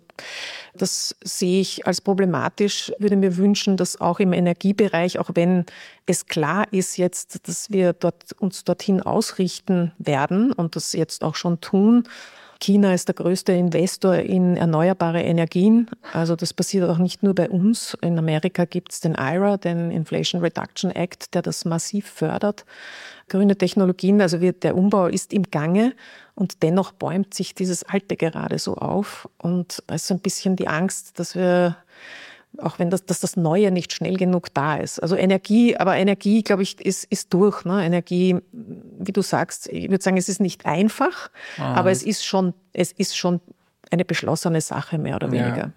[0.75, 5.65] das sehe ich als problematisch, würde mir wünschen, dass auch im Energiebereich, auch wenn
[6.05, 11.35] es klar ist jetzt, dass wir dort, uns dorthin ausrichten werden und das jetzt auch
[11.35, 12.03] schon tun,
[12.59, 15.89] China ist der größte Investor in erneuerbare Energien.
[16.11, 17.97] Also das passiert auch nicht nur bei uns.
[18.01, 22.65] In Amerika gibt es den IRA, den Inflation Reduction Act, der das massiv fördert.
[23.29, 25.93] Grüne Technologien, also wird, der Umbau ist im Gange
[26.35, 29.29] und dennoch bäumt sich dieses Alte gerade so auf.
[29.37, 31.77] Und da ist so ein bisschen die Angst, dass wir
[32.57, 34.99] auch wenn das, dass das Neue nicht schnell genug da ist.
[34.99, 37.63] Also Energie, aber Energie, glaube ich, ist, ist durch.
[37.65, 37.85] Ne?
[37.85, 41.75] Energie, wie du sagst, ich würde sagen, es ist nicht einfach, ah.
[41.75, 43.39] aber es ist schon, es ist schon
[43.91, 45.57] eine beschlossene Sache, mehr oder weniger.
[45.57, 45.71] Ja.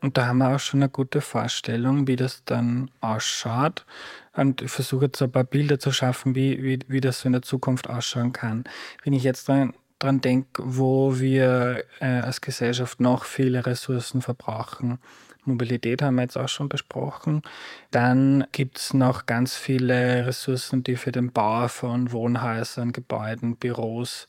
[0.00, 3.86] Und da haben wir auch schon eine gute Vorstellung, wie das dann ausschaut.
[4.34, 7.32] Und ich versuche jetzt ein paar Bilder zu schaffen, wie, wie, wie das so in
[7.32, 8.64] der Zukunft ausschauen kann.
[9.04, 14.98] Wenn ich jetzt dran, dran denke, wo wir äh, als Gesellschaft noch viele Ressourcen verbrauchen,
[15.44, 17.42] Mobilität haben wir jetzt auch schon besprochen.
[17.90, 24.28] Dann gibt es noch ganz viele Ressourcen, die für den Bau von Wohnhäusern, Gebäuden, Büros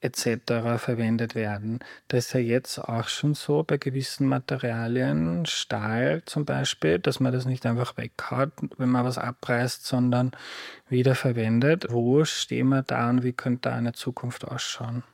[0.00, 0.76] etc.
[0.76, 1.80] verwendet werden.
[2.08, 7.32] Das ist ja jetzt auch schon so bei gewissen Materialien, Stahl zum Beispiel, dass man
[7.32, 10.32] das nicht einfach weghaut, wenn man was abreißt, sondern
[10.88, 11.86] wiederverwendet.
[11.88, 15.04] Wo stehen wir da und wie könnte da eine Zukunft ausschauen?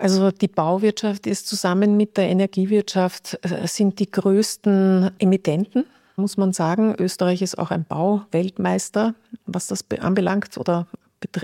[0.00, 5.84] Also die Bauwirtschaft ist zusammen mit der Energiewirtschaft äh, sind die größten Emittenten,
[6.16, 6.94] muss man sagen.
[6.98, 10.86] Österreich ist auch ein Bauweltmeister, was das anbelangt oder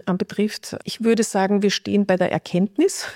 [0.07, 0.79] anbetrifft.
[0.85, 3.07] Ich würde sagen, wir stehen bei der Erkenntnis.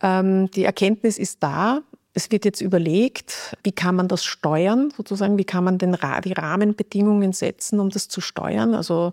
[0.00, 1.80] Ähm, die Erkenntnis ist da.
[2.14, 6.32] es wird jetzt überlegt, wie kann man das steuern, sozusagen, wie kann man den, die
[6.32, 8.74] Rahmenbedingungen setzen, um das zu steuern.
[8.74, 9.12] Also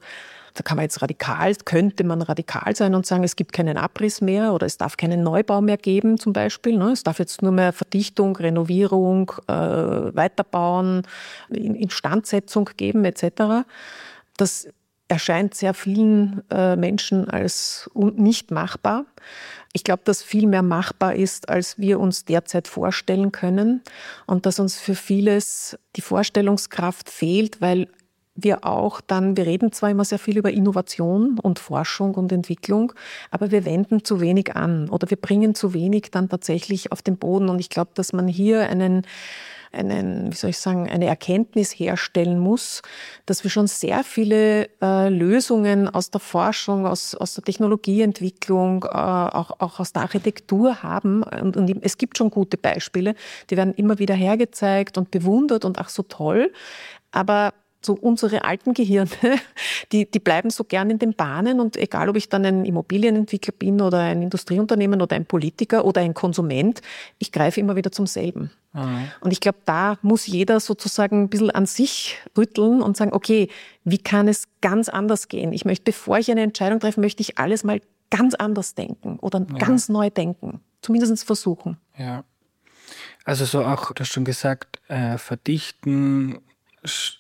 [0.53, 4.21] da kann man jetzt radikal, könnte man radikal sein und sagen, es gibt keinen Abriss
[4.21, 6.77] mehr oder es darf keinen Neubau mehr geben zum Beispiel.
[6.77, 6.91] Ne?
[6.91, 11.03] Es darf jetzt nur mehr Verdichtung, Renovierung, äh, Weiterbauen,
[11.49, 13.65] Instandsetzung geben etc.
[14.37, 14.67] Das
[15.07, 19.05] erscheint sehr vielen äh, Menschen als nicht machbar.
[19.73, 23.81] Ich glaube, dass viel mehr machbar ist, als wir uns derzeit vorstellen können
[24.25, 27.87] und dass uns für vieles die Vorstellungskraft fehlt, weil
[28.35, 32.93] wir auch dann, wir reden zwar immer sehr viel über Innovation und Forschung und Entwicklung,
[33.29, 37.17] aber wir wenden zu wenig an oder wir bringen zu wenig dann tatsächlich auf den
[37.17, 37.49] Boden.
[37.49, 39.03] Und ich glaube, dass man hier einen
[39.73, 42.81] einen, wie soll ich sagen, eine Erkenntnis herstellen muss,
[43.25, 48.87] dass wir schon sehr viele äh, Lösungen aus der Forschung, aus, aus der Technologieentwicklung, äh,
[48.87, 51.23] auch, auch aus der Architektur haben.
[51.23, 53.15] Und, und es gibt schon gute Beispiele,
[53.49, 56.51] die werden immer wieder hergezeigt und bewundert und ach so toll.
[57.11, 59.09] Aber so unsere alten Gehirne,
[59.91, 63.53] die, die bleiben so gern in den Bahnen und egal, ob ich dann ein Immobilienentwickler
[63.57, 66.81] bin oder ein Industrieunternehmen oder ein Politiker oder ein Konsument,
[67.17, 68.51] ich greife immer wieder zum selben.
[68.73, 69.09] Mhm.
[69.21, 73.49] Und ich glaube, da muss jeder sozusagen ein bisschen an sich rütteln und sagen, okay,
[73.83, 75.53] wie kann es ganz anders gehen?
[75.53, 79.39] Ich möchte, bevor ich eine Entscheidung treffe, möchte ich alles mal ganz anders denken oder
[79.39, 79.57] ja.
[79.57, 80.61] ganz neu denken.
[80.81, 81.77] Zumindest versuchen.
[81.97, 82.23] Ja.
[83.23, 86.39] Also so auch, du hast schon gesagt, äh, verdichten,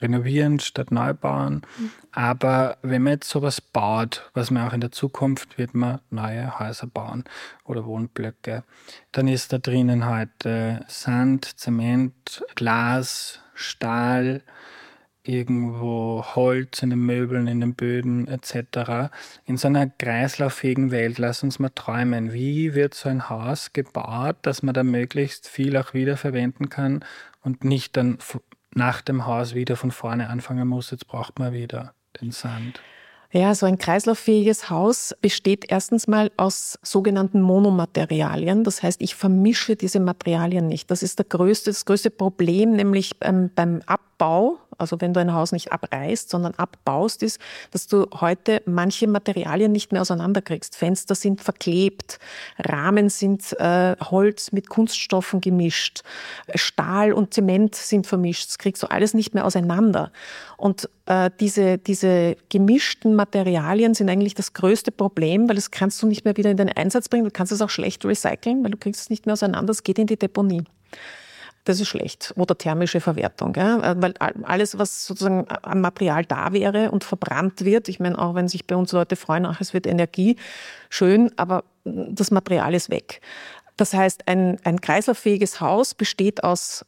[0.01, 1.61] renovieren statt neu bauen.
[1.77, 1.91] Mhm.
[2.11, 6.59] Aber wenn man jetzt sowas baut, was man auch in der Zukunft wird man neue
[6.59, 7.23] Häuser bauen
[7.63, 8.63] oder Wohnblöcke,
[9.11, 14.41] dann ist da drinnen halt äh, Sand, Zement, Glas, Stahl,
[15.23, 19.11] irgendwo Holz in den Möbeln, in den Böden etc.
[19.45, 24.37] In so einer kreislauffähigen Welt, lass uns mal träumen, wie wird so ein Haus gebaut,
[24.41, 27.05] dass man da möglichst viel auch wiederverwenden kann
[27.43, 28.17] und nicht dann
[28.75, 32.81] nach dem Haus wieder von vorne anfangen muss, jetzt braucht man wieder den Sand.
[33.33, 38.65] Ja, so ein kreislauffähiges Haus besteht erstens mal aus sogenannten Monomaterialien.
[38.65, 40.91] Das heißt, ich vermische diese Materialien nicht.
[40.91, 45.33] Das ist der größte, das größte Problem, nämlich beim, beim Abbau also wenn du ein
[45.33, 47.39] Haus nicht abreißt, sondern abbaust, ist,
[47.71, 50.75] dass du heute manche Materialien nicht mehr auseinanderkriegst.
[50.75, 52.19] Fenster sind verklebt,
[52.57, 56.01] Rahmen sind äh, Holz mit Kunststoffen gemischt,
[56.55, 58.49] Stahl und Zement sind vermischt.
[58.49, 60.11] Das kriegst du alles nicht mehr auseinander.
[60.57, 66.07] Und äh, diese, diese gemischten Materialien sind eigentlich das größte Problem, weil das kannst du
[66.07, 67.25] nicht mehr wieder in den Einsatz bringen.
[67.25, 69.71] Du kannst es auch schlecht recyceln, weil du kriegst es nicht mehr auseinander.
[69.71, 70.63] Es geht in die Deponie.
[71.63, 72.33] Das ist schlecht.
[72.37, 73.53] Oder thermische Verwertung.
[73.55, 74.01] Ja?
[74.01, 78.47] Weil alles, was sozusagen an Material da wäre und verbrannt wird, ich meine, auch wenn
[78.47, 80.37] sich bei uns Leute freuen, ach, es wird Energie,
[80.89, 83.21] schön, aber das Material ist weg.
[83.77, 86.85] Das heißt, ein, ein kreislauffähiges Haus besteht aus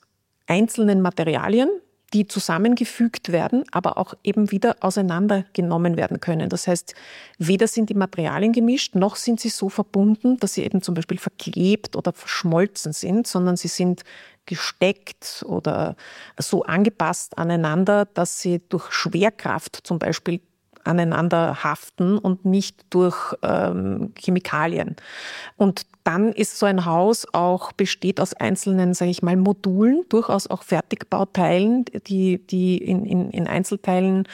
[0.47, 1.69] einzelnen Materialien,
[2.13, 6.49] die zusammengefügt werden, aber auch eben wieder auseinandergenommen werden können.
[6.49, 6.93] Das heißt,
[7.39, 11.17] weder sind die Materialien gemischt, noch sind sie so verbunden, dass sie eben zum Beispiel
[11.17, 14.03] verklebt oder verschmolzen sind, sondern sie sind
[14.45, 15.95] gesteckt oder
[16.38, 20.41] so angepasst aneinander, dass sie durch Schwerkraft zum Beispiel
[20.84, 24.95] aneinander haften und nicht durch ähm, Chemikalien.
[25.56, 30.47] Und dann ist so ein Haus auch besteht aus einzelnen, sage ich mal, Modulen, durchaus
[30.47, 34.27] auch Fertigbauteilen, die, die in, in, in Einzelteilen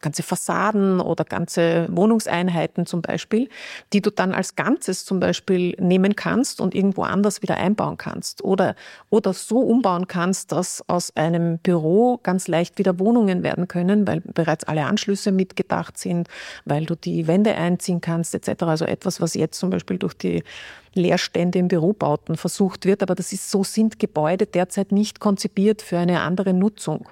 [0.00, 3.48] ganze Fassaden oder ganze Wohnungseinheiten zum Beispiel,
[3.92, 8.44] die du dann als Ganzes zum Beispiel nehmen kannst und irgendwo anders wieder einbauen kannst
[8.44, 8.74] oder,
[9.08, 14.20] oder so umbauen kannst, dass aus einem Büro ganz leicht wieder Wohnungen werden können, weil
[14.20, 16.28] bereits alle Anschlüsse mitgedacht sind,
[16.66, 18.64] weil du die Wände einziehen kannst etc.
[18.64, 20.42] Also etwas, was jetzt zum Beispiel durch die
[20.94, 23.02] Leerstände in Bürobauten versucht wird.
[23.02, 27.08] Aber das ist, so sind Gebäude derzeit nicht konzipiert für eine andere Nutzung.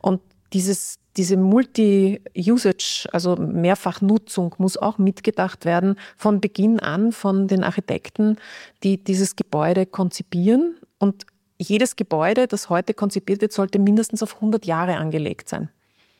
[0.00, 0.20] Und
[0.52, 8.36] dieses, diese Multi-Usage, also Mehrfachnutzung, muss auch mitgedacht werden von Beginn an von den Architekten,
[8.82, 10.76] die dieses Gebäude konzipieren.
[10.98, 11.26] Und
[11.58, 15.68] jedes Gebäude, das heute konzipiert wird, sollte mindestens auf 100 Jahre angelegt sein.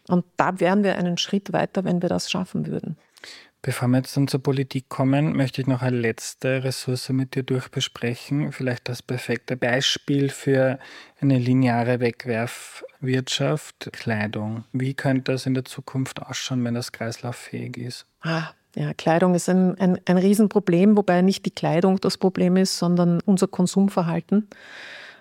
[0.09, 2.96] Und da wären wir einen Schritt weiter, wenn wir das schaffen würden.
[3.64, 7.44] Bevor wir jetzt dann zur Politik kommen, möchte ich noch eine letzte Ressource mit dir
[7.44, 8.53] durchbesprechen.
[8.53, 10.79] Vielleicht das perfekte Beispiel für
[11.18, 14.64] eine lineare Wegwerfwirtschaft, Kleidung.
[14.74, 18.05] Wie könnte das in der Zukunft ausschauen, wenn das kreislauffähig ist?
[18.20, 22.77] Ah, ja, Kleidung ist ein, ein, ein Riesenproblem, wobei nicht die Kleidung das Problem ist,
[22.77, 24.46] sondern unser Konsumverhalten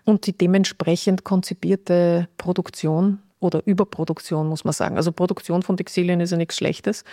[0.03, 4.97] und die dementsprechend konzipierte Produktion oder Überproduktion, muss man sagen.
[4.97, 7.03] Also Produktion von Textilien ist ja nichts Schlechtes,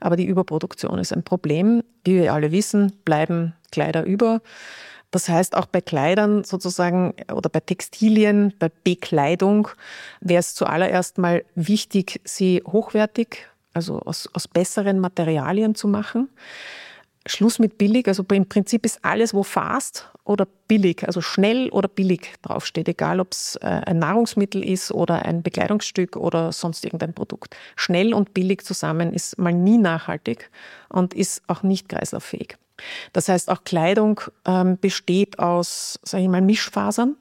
[0.00, 1.82] aber die Überproduktion ist ein Problem.
[2.04, 4.40] Wie wir alle wissen, bleiben Kleider über.
[5.10, 9.68] Das heißt, auch bei Kleidern sozusagen oder bei Textilien, bei Bekleidung
[10.20, 16.28] wäre es zuallererst mal wichtig, sie hochwertig, also aus, aus besseren Materialien zu machen.
[17.26, 21.88] Schluss mit billig, also im Prinzip ist alles, wo fast oder billig, also schnell oder
[21.88, 27.14] billig draufsteht, egal ob es äh, ein Nahrungsmittel ist oder ein Bekleidungsstück oder sonst irgendein
[27.14, 27.56] Produkt.
[27.74, 30.48] Schnell und billig zusammen ist mal nie nachhaltig
[30.88, 32.56] und ist auch nicht kreislauffähig.
[33.12, 37.16] Das heißt, auch Kleidung ähm, besteht aus, sage ich mal, Mischfasern.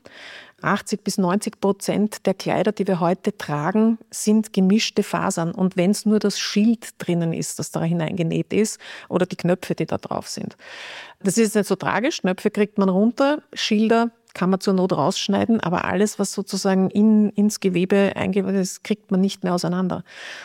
[0.64, 5.52] 80 bis 90 Prozent der Kleider, die wir heute tragen, sind gemischte Fasern.
[5.52, 9.76] Und wenn es nur das Schild drinnen ist, das da hineingenäht ist, oder die Knöpfe,
[9.76, 10.58] die da drauf sind.
[11.22, 12.22] Das ist nicht so tragisch.
[12.22, 17.30] Knöpfe kriegt man runter, Schilder kann man zur Not rausschneiden, aber alles, was sozusagen in,
[17.30, 20.04] ins Gewebe eingebaut ist, kriegt man nicht mehr auseinander.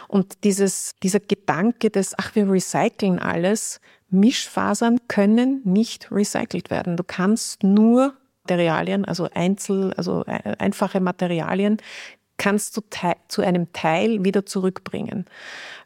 [0.09, 6.97] Und dieses, dieser Gedanke des, ach, wir recyceln alles, Mischfasern können nicht recycelt werden.
[6.97, 8.15] Du kannst nur
[8.45, 11.79] Materialien, also Einzel, also äh, einfache Materialien,
[12.37, 12.83] kannst du
[13.29, 15.25] zu einem Teil wieder zurückbringen.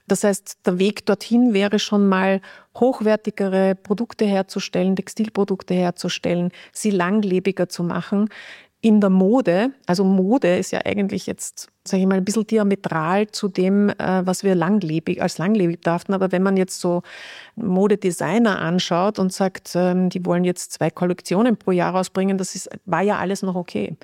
[0.07, 2.41] Das heißt, der Weg dorthin wäre schon mal
[2.75, 8.31] hochwertigere Produkte herzustellen, Textilprodukte herzustellen, sie langlebiger zu machen
[8.81, 13.29] in der Mode, also Mode ist ja eigentlich jetzt, sage ich mal, ein bisschen diametral
[13.29, 16.15] zu dem, äh, was wir langlebig, als langlebig dachten.
[16.15, 17.03] Aber wenn man jetzt so
[17.57, 22.69] Modedesigner anschaut und sagt, ähm, die wollen jetzt zwei Kollektionen pro Jahr rausbringen, das ist,
[22.85, 23.97] war ja alles noch okay.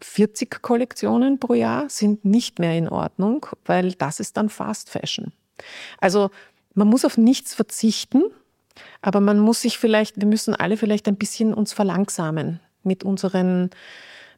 [0.00, 5.32] 40 Kollektionen pro Jahr sind nicht mehr in Ordnung, weil das ist dann Fast Fashion.
[6.00, 6.30] Also
[6.74, 8.24] man muss auf nichts verzichten,
[9.00, 13.70] aber man muss sich vielleicht, wir müssen alle vielleicht ein bisschen uns verlangsamen mit unseren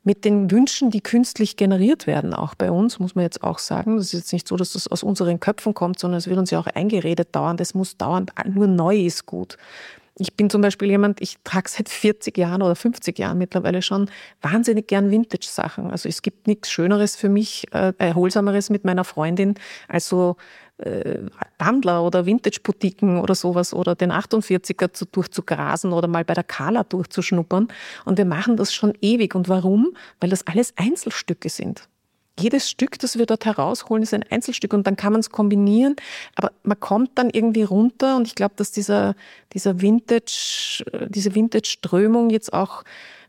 [0.04, 3.96] mit den Wünschen, die künstlich generiert werden, auch bei uns, muss man jetzt auch sagen.
[3.96, 6.50] Das ist jetzt nicht so, dass das aus unseren Köpfen kommt, sondern es wird uns
[6.50, 7.60] ja auch eingeredet dauernd.
[7.60, 9.56] Es muss dauernd, nur neu ist gut.
[10.16, 14.08] Ich bin zum Beispiel jemand, ich trage seit 40 Jahren oder 50 Jahren mittlerweile schon
[14.42, 15.90] wahnsinnig gern Vintage-Sachen.
[15.90, 19.54] Also es gibt nichts Schöneres für mich, äh, Erholsameres mit meiner Freundin,
[19.88, 20.36] als so
[20.78, 21.18] äh,
[21.58, 26.84] Bandler oder Vintage-Boutiquen oder sowas oder den 48er zu, durchzugrasen oder mal bei der Kala
[26.84, 27.68] durchzuschnuppern.
[28.04, 29.34] Und wir machen das schon ewig.
[29.34, 29.96] Und warum?
[30.20, 31.88] Weil das alles Einzelstücke sind.
[32.38, 35.94] Jedes Stück, das wir dort herausholen, ist ein Einzelstück und dann kann man es kombinieren,
[36.34, 39.14] aber man kommt dann irgendwie runter und ich glaube, dass dieser,
[39.52, 42.82] dieser Vintage, diese Vintage-Strömung jetzt auch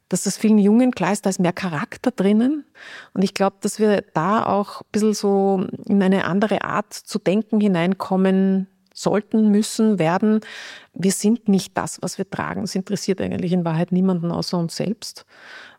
[0.10, 2.63] dass das vielen Jungen klar ist, da ist mehr Charakter drinnen.
[3.13, 7.18] Und ich glaube, dass wir da auch ein bisschen so in eine andere Art zu
[7.18, 10.39] denken hineinkommen sollten, müssen, werden.
[10.94, 12.63] Wir sind nicht das, was wir tragen.
[12.63, 15.26] Es interessiert eigentlich in Wahrheit niemanden außer uns selbst.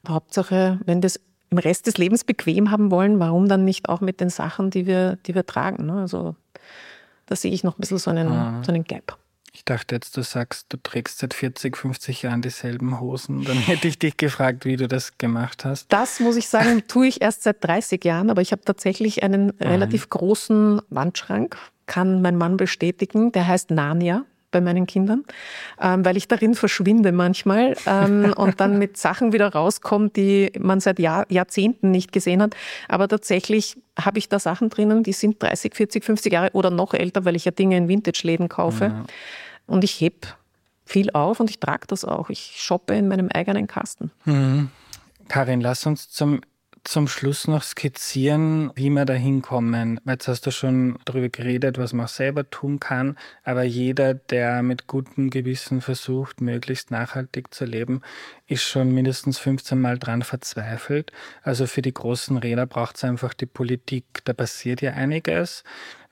[0.06, 1.20] Hauptsache, wenn es
[1.56, 4.86] im Rest des Lebens bequem haben wollen, warum dann nicht auch mit den Sachen, die
[4.86, 5.86] wir, die wir tragen?
[5.86, 5.94] Ne?
[5.94, 6.36] Also
[7.24, 8.62] da sehe ich noch ein bisschen so einen, ah.
[8.64, 9.16] so einen Gap.
[9.52, 13.42] Ich dachte jetzt, du sagst, du trägst seit 40, 50 Jahren dieselben Hosen.
[13.42, 15.90] Dann hätte ich dich gefragt, wie du das gemacht hast.
[15.90, 19.46] Das muss ich sagen, tue ich erst seit 30 Jahren, aber ich habe tatsächlich einen
[19.46, 19.68] Nein.
[19.68, 23.32] relativ großen Wandschrank, kann mein Mann bestätigen.
[23.32, 25.24] Der heißt Narnia bei meinen Kindern,
[25.82, 30.80] ähm, weil ich darin verschwinde manchmal ähm, und dann mit Sachen wieder rauskommt, die man
[30.80, 32.56] seit Jahr, Jahrzehnten nicht gesehen hat.
[32.88, 36.94] Aber tatsächlich habe ich da Sachen drinnen, die sind 30, 40, 50 Jahre oder noch
[36.94, 38.84] älter, weil ich ja Dinge in Vintage-Läden kaufe.
[38.84, 39.04] Ja.
[39.66, 40.26] Und ich heb
[40.86, 42.30] viel auf und ich trage das auch.
[42.30, 44.10] Ich shoppe in meinem eigenen Kasten.
[44.24, 44.70] Mhm.
[45.28, 46.40] Karin, lass uns zum
[46.86, 50.00] zum Schluss noch skizzieren, wie wir da hinkommen.
[50.06, 54.86] Jetzt hast du schon darüber geredet, was man selber tun kann, aber jeder, der mit
[54.86, 58.02] gutem Gewissen versucht, möglichst nachhaltig zu leben,
[58.46, 61.10] ist schon mindestens 15 Mal dran verzweifelt.
[61.42, 64.04] Also für die großen Räder braucht es einfach die Politik.
[64.24, 65.64] Da passiert ja einiges.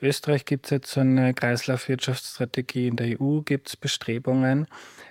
[0.02, 4.66] Österreich gibt es jetzt so eine Kreislaufwirtschaftsstrategie, in der EU gibt es Bestrebungen.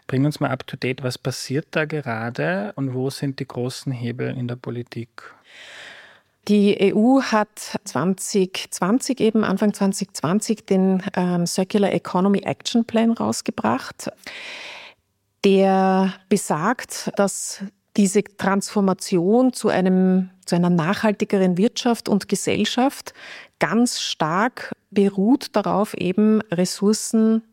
[0.07, 3.91] Bring uns mal up to date, was passiert da gerade und wo sind die großen
[3.91, 5.33] Hebel in der Politik?
[6.49, 14.11] Die EU hat 2020 eben, Anfang 2020, den ähm, Circular Economy Action Plan rausgebracht,
[15.45, 17.63] der besagt, dass
[17.95, 23.13] diese Transformation zu einem, zu einer nachhaltigeren Wirtschaft und Gesellschaft
[23.59, 27.43] ganz stark beruht darauf, eben Ressourcen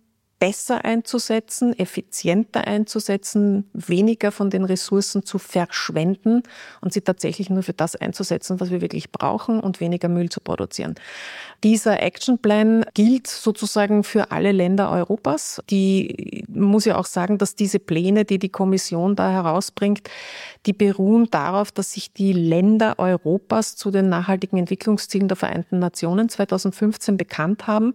[0.41, 6.43] besser einzusetzen, effizienter einzusetzen, weniger von den Ressourcen zu verschwenden
[6.81, 10.41] und sie tatsächlich nur für das einzusetzen, was wir wirklich brauchen und weniger Müll zu
[10.41, 10.95] produzieren.
[11.63, 15.61] Dieser Actionplan gilt sozusagen für alle Länder Europas.
[15.69, 20.09] Die muss ja auch sagen, dass diese Pläne, die die Kommission da herausbringt,
[20.65, 26.31] die beruhen darauf, dass sich die Länder Europas zu den nachhaltigen Entwicklungszielen der Vereinten Nationen
[26.31, 27.93] 2015 bekannt haben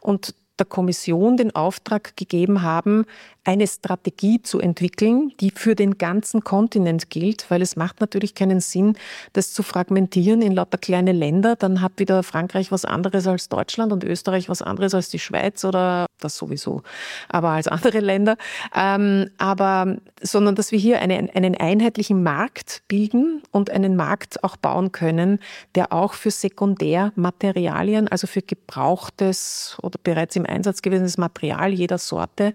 [0.00, 3.04] und der Kommission den Auftrag gegeben haben,
[3.48, 8.60] eine Strategie zu entwickeln, die für den ganzen Kontinent gilt, weil es macht natürlich keinen
[8.60, 8.94] Sinn,
[9.32, 11.56] das zu fragmentieren in lauter kleine Länder.
[11.56, 15.64] Dann hat wieder Frankreich was anderes als Deutschland und Österreich was anderes als die Schweiz
[15.64, 16.82] oder das sowieso,
[17.30, 18.36] aber als andere Länder.
[18.74, 24.58] Ähm, aber sondern dass wir hier eine, einen einheitlichen Markt bilden und einen Markt auch
[24.58, 25.38] bauen können,
[25.74, 32.52] der auch für Sekundärmaterialien, also für gebrauchtes oder bereits im Einsatz gewesenes Material jeder Sorte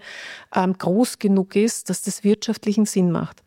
[0.54, 3.42] ähm, groß genug ist, dass das wirtschaftlichen Sinn macht.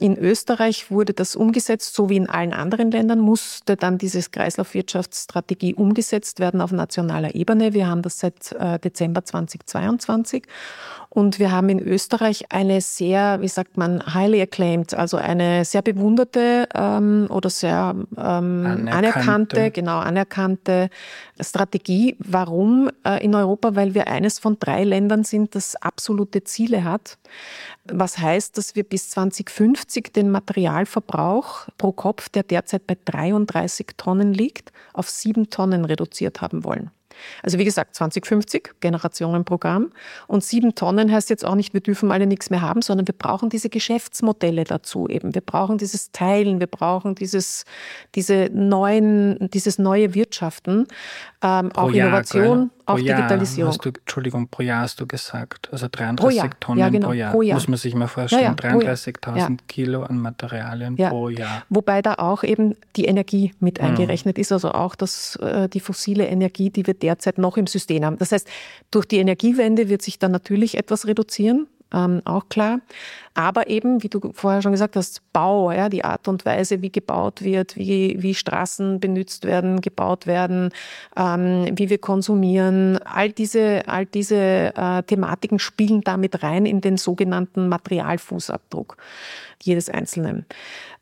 [0.00, 5.74] In Österreich wurde das umgesetzt, so wie in allen anderen Ländern musste dann diese Kreislaufwirtschaftsstrategie
[5.74, 7.74] umgesetzt werden auf nationaler Ebene.
[7.74, 10.44] Wir haben das seit äh, Dezember 2022
[11.12, 15.82] und wir haben in Österreich eine sehr, wie sagt man, highly acclaimed, also eine sehr
[15.82, 18.96] bewunderte ähm, oder sehr ähm, anerkannte.
[18.96, 20.88] anerkannte, genau anerkannte
[21.40, 22.16] Strategie.
[22.20, 23.74] Warum äh, in Europa?
[23.74, 27.18] Weil wir eines von drei Ländern sind, das absolute Ziele hat.
[27.92, 34.32] Was heißt, dass wir bis 2050 den Materialverbrauch pro Kopf, der derzeit bei 33 Tonnen
[34.32, 36.90] liegt, auf sieben Tonnen reduziert haben wollen.
[37.42, 39.92] Also wie gesagt, 2050, Generationenprogramm.
[40.26, 43.14] Und sieben Tonnen heißt jetzt auch nicht, wir dürfen alle nichts mehr haben, sondern wir
[43.14, 45.34] brauchen diese Geschäftsmodelle dazu eben.
[45.34, 47.64] Wir brauchen dieses Teilen, wir brauchen dieses,
[48.14, 50.86] diese neuen, dieses neue Wirtschaften,
[51.42, 53.72] ähm, auch Jahr, Innovation, auch Jahr Digitalisierung.
[53.72, 55.68] Hast du, Entschuldigung, pro Jahr hast du gesagt.
[55.72, 56.50] Also 33 Jahr.
[56.60, 57.08] Tonnen ja, genau.
[57.08, 57.32] pro, Jahr.
[57.32, 57.54] pro, Jahr.
[57.54, 58.42] Muss man sich mal vorstellen.
[58.42, 61.62] Ja, 33.000 Kilo an Materialien pro Jahr.
[61.68, 63.88] Wobei da auch eben die Energie mit mhm.
[63.88, 68.04] eingerechnet ist, also auch das, äh, die fossile Energie, die wir derzeit noch im System
[68.04, 68.18] haben.
[68.18, 68.48] Das heißt,
[68.90, 72.80] durch die Energiewende wird sich dann natürlich etwas reduzieren, ähm, auch klar.
[73.34, 76.90] Aber eben, wie du vorher schon gesagt hast, Bau, ja, die Art und Weise, wie
[76.90, 80.70] gebaut wird, wie, wie Straßen benutzt werden, gebaut werden,
[81.16, 86.96] ähm, wie wir konsumieren, all diese, all diese äh, Thematiken spielen damit rein in den
[86.96, 88.96] sogenannten Materialfußabdruck
[89.62, 90.46] jedes Einzelnen.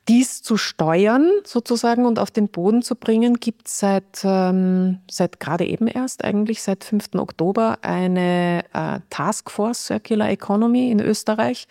[0.09, 5.39] Dies zu steuern sozusagen und auf den Boden zu bringen, gibt es seit, ähm, seit
[5.39, 7.15] gerade eben erst, eigentlich seit 5.
[7.17, 11.69] Oktober, eine äh, Taskforce Circular Economy in Österreich.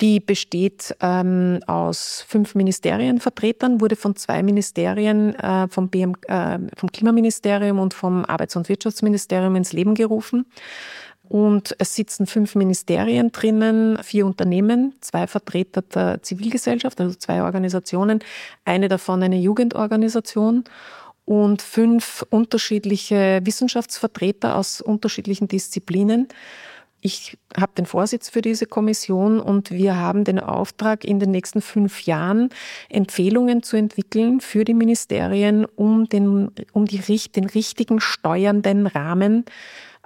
[0.00, 6.90] Die besteht ähm, aus fünf Ministerienvertretern, wurde von zwei Ministerien, äh, vom, BM, äh, vom
[6.90, 10.46] Klimaministerium und vom Arbeits- und Wirtschaftsministerium ins Leben gerufen.
[11.28, 18.20] Und es sitzen fünf Ministerien drinnen, vier Unternehmen, zwei Vertreter der Zivilgesellschaft, also zwei Organisationen,
[18.64, 20.64] eine davon eine Jugendorganisation
[21.24, 26.28] und fünf unterschiedliche Wissenschaftsvertreter aus unterschiedlichen Disziplinen.
[27.06, 31.60] Ich habe den Vorsitz für diese Kommission und wir haben den Auftrag, in den nächsten
[31.60, 32.48] fünf Jahren
[32.88, 37.00] Empfehlungen zu entwickeln für die Ministerien, um den, um die,
[37.34, 39.44] den richtigen steuernden Rahmen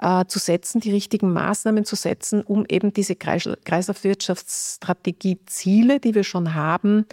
[0.01, 6.55] äh, zu setzen, die richtigen Maßnahmen zu setzen, um eben diese Kreislaufwirtschaftsstrategie-Ziele, die wir schon
[6.55, 7.07] haben,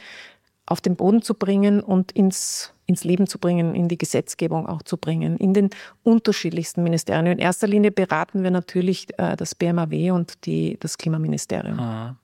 [0.66, 4.82] auf den Boden zu bringen und ins, ins Leben zu bringen, in die Gesetzgebung auch
[4.82, 5.70] zu bringen, in den
[6.04, 7.28] unterschiedlichsten Ministerien.
[7.28, 11.80] In erster Linie beraten wir natürlich äh, das BMAW und die, das Klimaministerium.
[11.80, 12.18] Ah.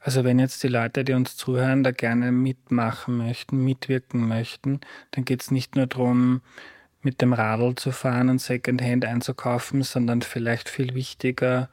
[0.00, 4.80] Also wenn jetzt die Leute, die uns zuhören, da gerne mitmachen möchten, mitwirken möchten,
[5.12, 6.42] dann geht es nicht nur darum,
[7.04, 11.68] mit dem Radl zu fahren und Secondhand einzukaufen, sondern vielleicht viel wichtiger,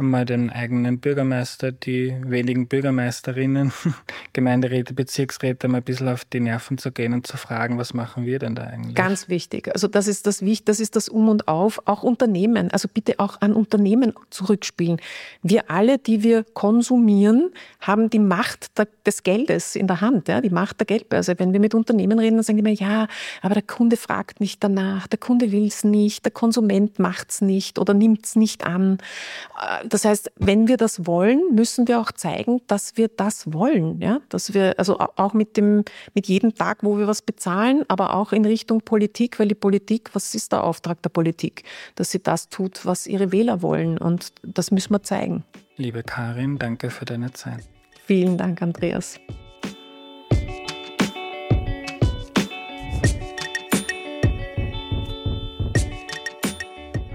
[0.00, 3.72] einmal den eigenen Bürgermeister, die wenigen Bürgermeisterinnen,
[4.32, 8.26] Gemeinderäte, Bezirksräte mal ein bisschen auf die Nerven zu gehen und zu fragen, was machen
[8.26, 8.96] wir denn da eigentlich?
[8.96, 9.72] Ganz wichtig.
[9.72, 11.80] Also das ist das Wichtig, das ist das Um und Auf.
[11.84, 15.00] Auch Unternehmen, also bitte auch an Unternehmen zurückspielen.
[15.42, 18.70] Wir alle, die wir konsumieren, haben die Macht
[19.06, 21.38] des Geldes in der Hand, ja, die Macht der Geldbörse.
[21.38, 23.06] Wenn wir mit Unternehmen reden, dann sagen die immer, ja,
[23.42, 27.40] aber der Kunde fragt nicht danach, der Kunde will es nicht, der Konsument macht es
[27.42, 28.98] nicht oder nimmt es nicht an
[29.92, 34.00] das heißt, wenn wir das wollen, müssen wir auch zeigen, dass wir das wollen.
[34.00, 34.20] Ja?
[34.28, 35.84] Dass wir, also auch mit dem,
[36.14, 40.10] mit jedem Tag, wo wir was bezahlen, aber auch in Richtung Politik, weil die Politik,
[40.14, 41.64] was ist der Auftrag der Politik?
[41.94, 43.98] Dass sie das tut, was ihre Wähler wollen.
[43.98, 45.44] Und das müssen wir zeigen.
[45.76, 47.64] Liebe Karin, danke für deine Zeit.
[48.06, 49.18] Vielen Dank, Andreas.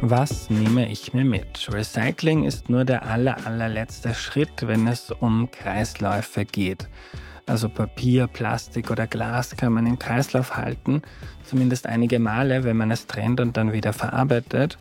[0.07, 1.67] Was nehme ich mir mit?
[1.73, 6.87] Recycling ist nur der aller, allerletzte Schritt, wenn es um Kreisläufe geht.
[7.47, 11.01] Also Papier, Plastik oder Glas kann man im Kreislauf halten,
[11.43, 14.77] zumindest einige Male, wenn man es trennt und dann wieder verarbeitet.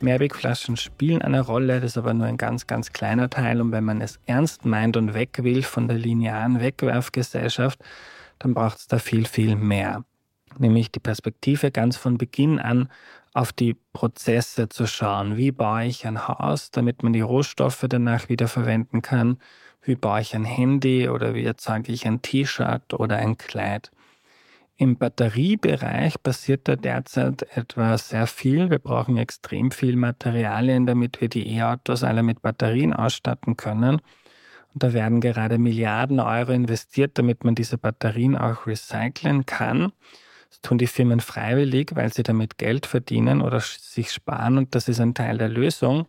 [0.00, 3.60] Mehrwegflaschen spielen eine Rolle, das ist aber nur ein ganz, ganz kleiner Teil.
[3.60, 7.78] Und wenn man es ernst meint und weg will von der linearen Wegwerfgesellschaft,
[8.40, 10.04] dann braucht es da viel, viel mehr.
[10.58, 12.88] Nämlich die Perspektive ganz von Beginn an
[13.34, 15.36] auf die Prozesse zu schauen.
[15.36, 19.38] Wie baue ich ein Haus, damit man die Rohstoffe danach wieder verwenden kann?
[19.82, 23.90] Wie baue ich ein Handy oder wie erzeuge ich ein T-Shirt oder ein Kleid?
[24.76, 28.70] Im Batteriebereich passiert da derzeit etwa sehr viel.
[28.70, 34.00] Wir brauchen extrem viel Materialien, damit wir die E-Autos alle mit Batterien ausstatten können.
[34.72, 39.92] Und da werden gerade Milliarden Euro investiert, damit man diese Batterien auch recyceln kann.
[40.54, 44.86] Das tun die Firmen freiwillig, weil sie damit Geld verdienen oder sich sparen und das
[44.86, 46.06] ist ein Teil der Lösung.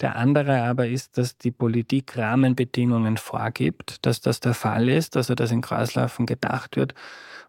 [0.00, 5.34] Der andere aber ist, dass die Politik Rahmenbedingungen vorgibt, dass das der Fall ist, also
[5.34, 6.94] dass in Kreislaufen gedacht wird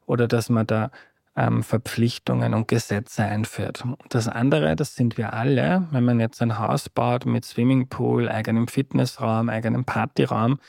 [0.06, 0.92] oder dass man da
[1.38, 3.86] ähm, Verpflichtungen und Gesetze einführt.
[4.10, 8.68] Das andere, das sind wir alle, wenn man jetzt ein Haus baut mit Swimmingpool, eigenem
[8.68, 10.60] Fitnessraum, eigenem Partyraum,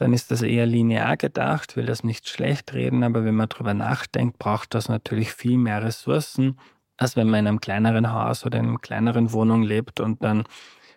[0.00, 3.74] dann ist das eher linear gedacht, will das nicht schlecht reden, aber wenn man darüber
[3.74, 6.58] nachdenkt, braucht das natürlich viel mehr Ressourcen,
[6.96, 10.44] als wenn man in einem kleineren Haus oder in einer kleineren Wohnung lebt und dann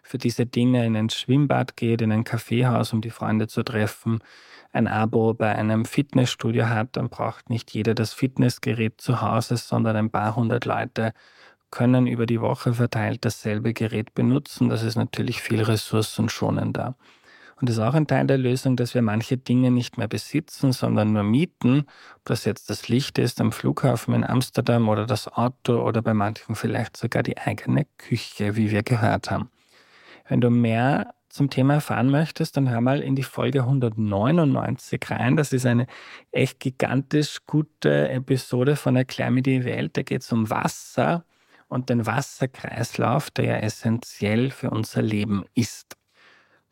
[0.03, 4.19] für diese Dinge in ein Schwimmbad geht, in ein Kaffeehaus, um die Freunde zu treffen,
[4.71, 9.97] ein Abo bei einem Fitnessstudio hat, dann braucht nicht jeder das Fitnessgerät zu Hause, sondern
[9.97, 11.11] ein paar hundert Leute
[11.71, 14.69] können über die Woche verteilt dasselbe Gerät benutzen.
[14.69, 16.95] Das ist natürlich viel ressourcenschonender.
[17.63, 20.73] Und das ist auch ein Teil der Lösung, dass wir manche Dinge nicht mehr besitzen,
[20.73, 21.85] sondern nur mieten.
[22.17, 26.13] Ob das jetzt das Licht ist am Flughafen in Amsterdam oder das Auto oder bei
[26.13, 29.49] manchen vielleicht sogar die eigene Küche, wie wir gehört haben.
[30.27, 35.37] Wenn du mehr zum Thema erfahren möchtest, dann hör mal in die Folge 199 rein.
[35.37, 35.87] Das ist eine
[36.33, 39.95] echt gigantisch gute Episode von Erklär mir die Welt.
[39.95, 41.23] Da geht es um Wasser
[41.69, 45.95] und den Wasserkreislauf, der ja essentiell für unser Leben ist.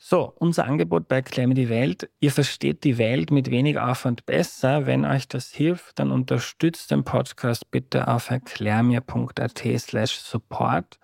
[0.04, 2.10] So, unser Angebot bei mir die Welt.
[2.20, 4.88] Ihr versteht die Welt mit wenig Aufwand besser.
[4.88, 10.98] Wenn euch das hilft, dann unterstützt den Podcast bitte auf erklärmir.at slash support.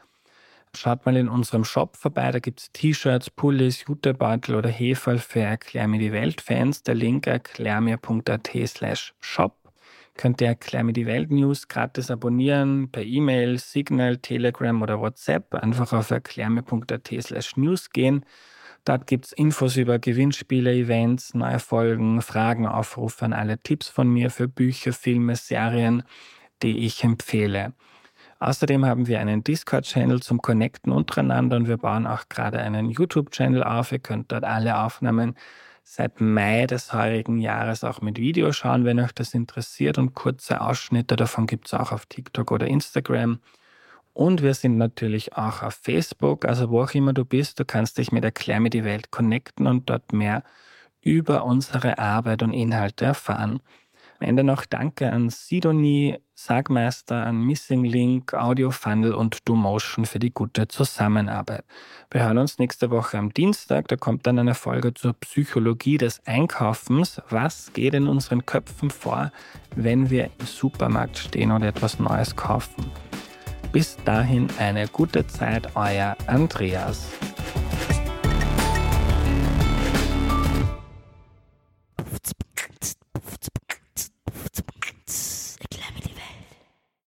[0.76, 5.42] Schaut mal in unserem Shop vorbei, da gibt es T-Shirts, Pullis, Jutebeutel oder Heferl für
[5.42, 6.82] Erklär mir die Welt-Fans.
[6.82, 9.72] Der Link erklärmir.at slash shop.
[10.16, 15.54] Könnt ihr Erklär mir die Welt News gratis abonnieren per E-Mail, Signal, Telegram oder WhatsApp.
[15.54, 18.26] Einfach auf erklärmir.at slash news gehen.
[18.88, 24.08] Dort gibt es Infos über Gewinnspiele, Events, neue Folgen, Fragen, Aufrufe an alle Tipps von
[24.08, 26.04] mir für Bücher, Filme, Serien,
[26.64, 27.74] die ich empfehle.
[28.40, 33.62] Außerdem haben wir einen Discord-Channel zum Connecten untereinander und wir bauen auch gerade einen YouTube-Channel
[33.62, 33.92] auf.
[33.92, 35.36] Ihr könnt dort alle Aufnahmen
[35.84, 39.98] seit Mai des heurigen Jahres auch mit Video schauen, wenn euch das interessiert.
[39.98, 43.42] Und kurze Ausschnitte davon gibt es auch auf TikTok oder Instagram.
[44.18, 48.00] Und wir sind natürlich auch auf Facebook, also wo auch immer du bist, du kannst
[48.00, 50.42] dich mit Erklär mir die Welt connecten und dort mehr
[51.02, 53.60] über unsere Arbeit und Inhalte erfahren.
[54.20, 60.18] Am Ende noch Danke an Sidonie, Sagmeister, an Missing Link, Audio Funnel und DoMotion für
[60.18, 61.64] die gute Zusammenarbeit.
[62.10, 63.88] Wir hören uns nächste Woche am Dienstag.
[63.88, 67.22] Da kommt dann eine Folge zur Psychologie des Einkaufens.
[67.30, 69.32] Was geht in unseren Köpfen vor,
[69.76, 72.92] wenn wir im Supermarkt stehen und etwas Neues kaufen?
[73.72, 77.08] Bis dahin eine gute Zeit, euer Andreas.